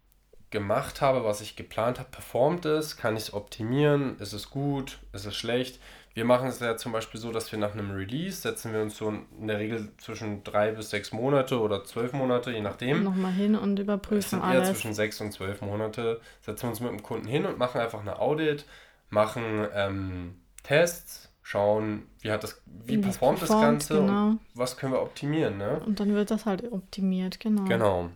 gemacht 0.51 1.01
habe, 1.01 1.25
was 1.25 1.41
ich 1.41 1.57
geplant 1.57 1.99
habe, 1.99 2.11
performt 2.11 2.67
es, 2.67 2.97
kann 2.97 3.17
ich 3.17 3.25
es 3.25 3.35
optimieren, 3.35 4.19
ist 4.19 4.35
es 4.35 4.51
gut, 4.51 4.99
ist 5.13 5.25
es 5.25 5.35
schlecht, 5.35 5.81
wir 6.15 6.25
machen 6.25 6.49
es 6.49 6.61
ja 6.61 6.77
zum 6.77 6.93
Beispiel 6.93 7.19
so, 7.19 7.33
dass 7.33 7.51
wir 7.53 7.59
nach 7.59 7.73
einem 7.73 7.91
Release 7.91 8.43
setzen 8.43 8.73
wir 8.73 8.83
uns 8.83 8.97
so 8.97 9.09
in 9.09 9.49
der 9.49 9.59
Regel 9.59 9.89
zwischen 9.97 10.45
drei 10.45 10.73
bis 10.73 10.91
sechs 10.91 11.13
Monate 11.13 11.59
oder 11.59 11.85
zwölf 11.85 12.13
Monate, 12.13 12.51
je 12.51 12.61
nachdem. 12.61 13.03
Nochmal 13.03 13.33
hin 13.33 13.55
und 13.55 13.79
überprüfen 13.79 14.23
sind 14.23 14.43
alles. 14.43 14.69
Eher 14.69 14.75
zwischen 14.75 14.95
sechs 14.95 15.21
und 15.21 15.33
zwölf 15.33 15.63
Monate 15.63 16.21
setzen 16.43 16.65
wir 16.65 16.71
uns 16.71 16.81
mit 16.81 16.91
dem 16.91 17.03
Kunden 17.03 17.27
hin 17.27 17.47
und 17.47 17.59
machen 17.59 17.81
einfach 17.81 18.01
eine 18.01 18.19
Audit, 18.19 18.67
machen 19.09 19.67
ähm, 19.75 20.35
Tests, 20.63 21.31
schauen, 21.43 22.07
wie 22.21 22.31
hat 22.31 22.45
das, 22.45 22.61
wie, 22.67 22.99
wie 22.99 22.99
performt, 22.99 23.39
performt 23.39 23.81
das 23.83 23.89
Ganze 23.89 23.95
genau. 24.01 24.27
und 24.29 24.41
was 24.55 24.77
können 24.77 24.93
wir 24.93 25.01
optimieren, 25.01 25.57
ne? 25.57 25.81
Und 25.85 25.99
dann 25.99 26.15
wird 26.15 26.31
das 26.31 26.45
halt 26.45 26.71
optimiert, 26.71 27.41
genau. 27.41 27.65
Genau. 27.65 28.11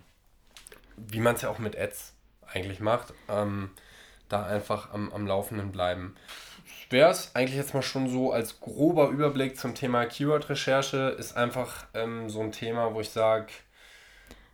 Wie 0.97 1.21
man 1.21 1.35
es 1.35 1.43
ja 1.43 1.49
auch 1.49 1.59
mit 1.59 1.79
Ads 1.79 2.15
eigentlich 2.47 2.81
macht, 2.81 3.15
ähm, 3.29 3.71
da 4.29 4.45
einfach 4.45 4.93
am, 4.93 5.13
am 5.13 5.27
Laufenden 5.27 5.73
bleiben 5.73 6.15
wäre 6.90 7.11
es 7.11 7.35
eigentlich 7.35 7.57
jetzt 7.57 7.75
mal 7.75 7.83
schon 7.83 8.09
so 8.09 8.33
als 8.33 8.61
grober 8.61 9.09
Überblick 9.09 9.59
zum 9.59 9.75
Thema 9.75 10.07
Keyword-Recherche. 10.07 11.16
Ist 11.18 11.37
einfach 11.37 11.87
ähm, 11.94 12.29
so 12.31 12.40
ein 12.40 12.53
Thema, 12.53 12.94
wo 12.94 13.01
ich 13.01 13.11
sage. 13.11 13.46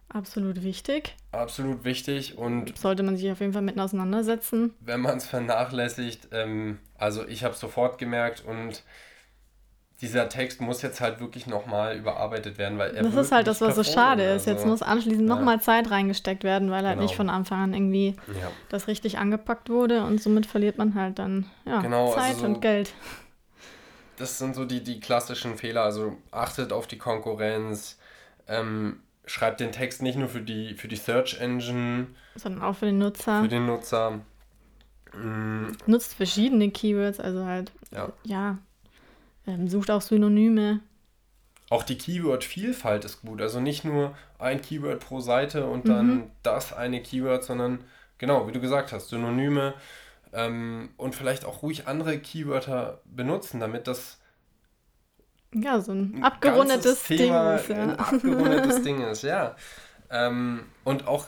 Absolut 0.08 0.62
wichtig. 0.62 1.16
Absolut 1.32 1.84
wichtig 1.84 2.36
und. 2.36 2.76
Sollte 2.76 3.02
man 3.02 3.16
sich 3.16 3.30
auf 3.30 3.40
jeden 3.40 3.54
Fall 3.54 3.62
mit 3.62 3.78
auseinandersetzen. 3.78 4.74
Wenn 4.80 5.00
man 5.00 5.16
es 5.16 5.26
vernachlässigt, 5.26 6.28
ähm, 6.32 6.78
also 6.98 7.26
ich 7.26 7.44
habe 7.44 7.54
sofort 7.54 7.98
gemerkt 7.98 8.44
und 8.44 8.82
dieser 10.02 10.28
Text 10.28 10.60
muss 10.60 10.82
jetzt 10.82 11.00
halt 11.00 11.20
wirklich 11.20 11.46
nochmal 11.46 11.96
überarbeitet 11.96 12.58
werden, 12.58 12.76
weil 12.76 12.94
er 12.96 13.04
Das 13.04 13.14
ist 13.14 13.30
halt 13.30 13.46
das, 13.46 13.60
was 13.60 13.76
so 13.76 13.84
schade 13.84 14.24
ist. 14.24 14.46
Jetzt 14.46 14.66
muss 14.66 14.82
anschließend 14.82 15.28
ja. 15.28 15.34
nochmal 15.34 15.60
Zeit 15.60 15.92
reingesteckt 15.92 16.42
werden, 16.42 16.72
weil 16.72 16.84
halt 16.84 16.96
genau. 16.96 17.02
nicht 17.02 17.14
von 17.14 17.30
Anfang 17.30 17.60
an 17.60 17.72
irgendwie 17.72 18.16
ja. 18.26 18.50
das 18.68 18.88
richtig 18.88 19.18
angepackt 19.18 19.70
wurde 19.70 20.02
und 20.02 20.20
somit 20.20 20.46
verliert 20.46 20.76
man 20.76 20.96
halt 20.96 21.20
dann 21.20 21.46
ja, 21.64 21.80
genau, 21.80 22.06
also 22.06 22.16
Zeit 22.16 22.30
also 22.30 22.40
so, 22.40 22.46
und 22.46 22.60
Geld. 22.60 22.92
Das 24.16 24.38
sind 24.38 24.56
so 24.56 24.64
die, 24.64 24.82
die 24.82 24.98
klassischen 24.98 25.56
Fehler. 25.56 25.84
Also 25.84 26.16
achtet 26.32 26.72
auf 26.72 26.88
die 26.88 26.98
Konkurrenz, 26.98 27.96
ähm, 28.48 29.00
schreibt 29.24 29.60
den 29.60 29.70
Text 29.70 30.02
nicht 30.02 30.18
nur 30.18 30.28
für 30.28 30.40
die, 30.40 30.74
für 30.74 30.88
die 30.88 30.96
Search 30.96 31.38
Engine, 31.40 32.08
sondern 32.34 32.62
auch 32.62 32.74
für 32.74 32.86
den 32.86 32.98
Nutzer. 32.98 33.40
Für 33.40 33.48
den 33.48 33.66
Nutzer. 33.66 34.18
Mhm. 35.14 35.76
Nutzt 35.86 36.14
verschiedene 36.14 36.72
Keywords, 36.72 37.20
also 37.20 37.44
halt, 37.44 37.70
ja, 37.92 38.12
ja 38.24 38.58
ähm, 39.46 39.68
sucht 39.68 39.90
auch 39.90 40.02
Synonyme. 40.02 40.80
Auch 41.70 41.84
die 41.84 41.96
Keyword-Vielfalt 41.96 43.04
ist 43.04 43.22
gut. 43.22 43.40
Also 43.40 43.60
nicht 43.60 43.84
nur 43.84 44.14
ein 44.38 44.60
Keyword 44.60 45.00
pro 45.00 45.20
Seite 45.20 45.66
und 45.66 45.88
dann 45.88 46.06
mhm. 46.06 46.30
das 46.42 46.72
eine 46.72 47.02
Keyword, 47.02 47.44
sondern 47.44 47.84
genau, 48.18 48.46
wie 48.46 48.52
du 48.52 48.60
gesagt 48.60 48.92
hast, 48.92 49.08
Synonyme 49.08 49.74
ähm, 50.32 50.90
und 50.96 51.14
vielleicht 51.14 51.44
auch 51.44 51.62
ruhig 51.62 51.86
andere 51.88 52.18
Keywörter 52.18 53.00
benutzen, 53.04 53.60
damit 53.60 53.86
das 53.86 54.18
ja, 55.54 55.80
so 55.80 55.92
ein 55.92 56.22
abgerundetes 56.22 57.02
Thema, 57.02 57.56
Ding 57.56 57.60
ist. 57.60 57.68
Ja. 57.68 57.82
Ein 57.82 57.96
abgerundetes 57.96 58.82
Ding 58.84 59.00
ist, 59.02 59.22
ja. 59.22 59.56
Ähm, 60.10 60.64
und 60.84 61.06
auch 61.06 61.26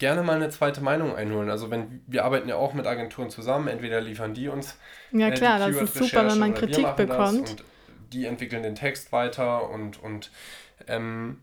gerne 0.00 0.22
mal 0.24 0.34
eine 0.34 0.48
zweite 0.48 0.80
Meinung 0.80 1.14
einholen. 1.14 1.48
Also 1.50 1.70
wenn 1.70 2.02
wir 2.08 2.24
arbeiten 2.24 2.48
ja 2.48 2.56
auch 2.56 2.74
mit 2.74 2.86
Agenturen 2.86 3.30
zusammen, 3.30 3.68
entweder 3.68 4.00
liefern 4.00 4.34
die 4.34 4.48
uns 4.48 4.76
ja 5.12 5.28
äh, 5.28 5.30
klar, 5.30 5.60
das 5.60 5.76
ist 5.76 5.94
super, 5.94 6.28
wenn 6.28 6.38
man 6.38 6.54
Kritik 6.54 6.96
bekommt. 6.96 7.50
Und 7.50 7.64
die 8.12 8.26
entwickeln 8.26 8.64
den 8.64 8.74
Text 8.74 9.12
weiter 9.12 9.70
und 9.70 10.02
und 10.02 10.32
ähm, 10.88 11.38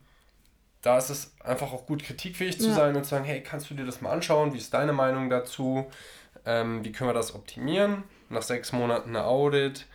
da 0.81 0.97
ist 0.97 1.09
es 1.09 1.35
einfach 1.43 1.71
auch 1.71 1.85
gut 1.85 2.03
kritikfähig 2.03 2.59
zu 2.59 2.67
ja. 2.67 2.73
sein 2.73 2.95
und 2.95 3.03
zu 3.03 3.11
sagen, 3.11 3.25
hey, 3.25 3.41
kannst 3.41 3.69
du 3.69 3.73
dir 3.73 3.85
das 3.85 4.01
mal 4.01 4.11
anschauen? 4.11 4.53
Wie 4.53 4.57
ist 4.57 4.73
deine 4.73 4.93
Meinung 4.93 5.29
dazu? 5.29 5.87
Ähm, 6.45 6.83
wie 6.83 6.91
können 6.91 7.09
wir 7.09 7.13
das 7.13 7.35
optimieren? 7.35 8.03
Nach 8.29 8.41
sechs 8.41 8.73
Monaten 8.73 9.09
eine 9.09 9.25
Audit. 9.25 9.85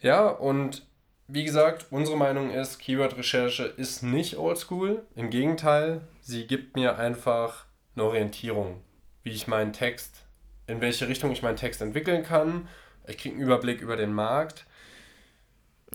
Ja, 0.00 0.28
und 0.28 0.86
wie 1.28 1.44
gesagt, 1.44 1.86
unsere 1.90 2.16
Meinung 2.16 2.50
ist, 2.50 2.78
Keyword-Recherche 2.78 3.64
ist 3.64 4.02
nicht 4.02 4.36
oldschool. 4.36 5.04
Im 5.14 5.30
Gegenteil, 5.30 6.00
sie 6.20 6.46
gibt 6.46 6.76
mir 6.76 6.98
einfach 6.98 7.66
eine 7.94 8.04
Orientierung, 8.04 8.80
wie 9.22 9.30
ich 9.30 9.46
meinen 9.46 9.72
Text, 9.72 10.24
in 10.66 10.80
welche 10.80 11.08
Richtung 11.08 11.32
ich 11.32 11.42
meinen 11.42 11.56
Text 11.56 11.80
entwickeln 11.82 12.22
kann. 12.22 12.68
Ich 13.06 13.18
kriege 13.18 13.34
einen 13.34 13.44
Überblick 13.44 13.80
über 13.80 13.96
den 13.96 14.12
Markt. 14.12 14.66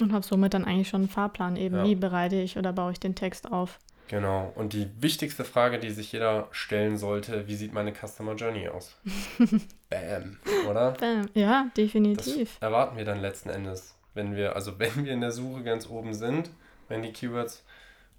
Und 0.01 0.11
habe 0.11 0.25
somit 0.25 0.53
dann 0.53 0.65
eigentlich 0.65 0.89
schon 0.89 1.01
einen 1.01 1.09
Fahrplan 1.09 1.55
eben, 1.55 1.77
ja. 1.77 1.83
wie 1.85 1.95
bereite 1.95 2.35
ich 2.35 2.57
oder 2.57 2.73
baue 2.73 2.91
ich 2.91 2.99
den 2.99 3.15
Text 3.15 3.51
auf. 3.51 3.79
Genau. 4.07 4.51
Und 4.55 4.73
die 4.73 4.89
wichtigste 4.99 5.43
Frage, 5.43 5.79
die 5.79 5.89
sich 5.89 6.11
jeder 6.11 6.47
stellen 6.51 6.97
sollte, 6.97 7.47
wie 7.47 7.55
sieht 7.55 7.73
meine 7.73 7.93
Customer 7.93 8.35
Journey 8.35 8.67
aus? 8.67 8.95
Bam, 9.89 10.37
oder? 10.69 10.91
Bam, 10.91 11.27
ja, 11.33 11.67
definitiv. 11.75 12.53
Das 12.59 12.61
erwarten 12.61 12.97
wir 12.97 13.05
dann 13.05 13.19
letzten 13.19 13.49
Endes, 13.49 13.95
wenn 14.13 14.35
wir, 14.35 14.55
also 14.55 14.77
wenn 14.79 15.05
wir 15.05 15.13
in 15.13 15.21
der 15.21 15.31
Suche 15.31 15.63
ganz 15.63 15.89
oben 15.89 16.13
sind, 16.13 16.51
wenn 16.87 17.01
die 17.01 17.13
Keywords 17.13 17.63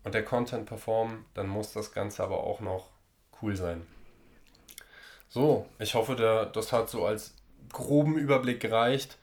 und 0.03 0.15
der 0.15 0.25
Content 0.25 0.67
performen, 0.67 1.25
dann 1.35 1.47
muss 1.47 1.73
das 1.73 1.93
Ganze 1.93 2.23
aber 2.25 2.43
auch 2.43 2.61
noch 2.61 2.91
cool 3.43 3.57
sein. 3.57 3.87
So, 5.29 5.67
ich 5.79 5.95
hoffe, 5.95 6.17
der, 6.17 6.47
das 6.47 6.73
hat 6.73 6.89
so 6.89 7.05
als 7.05 7.35
groben 7.73 8.17
Überblick 8.17 8.61
gereicht. 8.61 9.19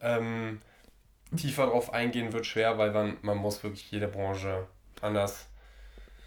Ähm, 0.00 0.60
tiefer 1.36 1.66
darauf 1.66 1.92
eingehen 1.92 2.32
wird 2.32 2.46
schwer, 2.46 2.78
weil 2.78 2.90
man, 2.90 3.16
man 3.22 3.36
muss 3.36 3.62
wirklich 3.62 3.90
jede 3.90 4.08
Branche 4.08 4.66
anders 5.00 5.46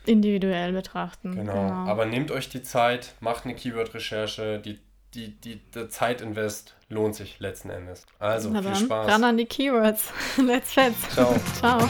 individuell 0.07 0.71
betrachten. 0.71 1.35
Genau. 1.35 1.53
genau. 1.53 1.73
Aber 1.89 2.05
nehmt 2.05 2.31
euch 2.31 2.49
die 2.49 2.63
Zeit, 2.63 3.13
macht 3.19 3.45
eine 3.45 3.55
Keyword-Recherche, 3.55 4.59
die, 4.59 4.79
die, 5.13 5.29
die, 5.41 5.57
der 5.73 5.89
Zeitinvest 5.89 6.75
lohnt 6.89 7.15
sich 7.15 7.39
letzten 7.39 7.69
Endes. 7.69 8.05
Also, 8.19 8.49
Na 8.49 8.61
viel 8.61 8.75
Spaß. 8.75 9.11
Ran 9.11 9.23
an 9.23 9.37
die 9.37 9.45
Keywords. 9.45 10.11
Let's 10.37 10.73
fetz. 10.73 10.95
Ciao. 11.13 11.35
Ciao. 11.59 11.89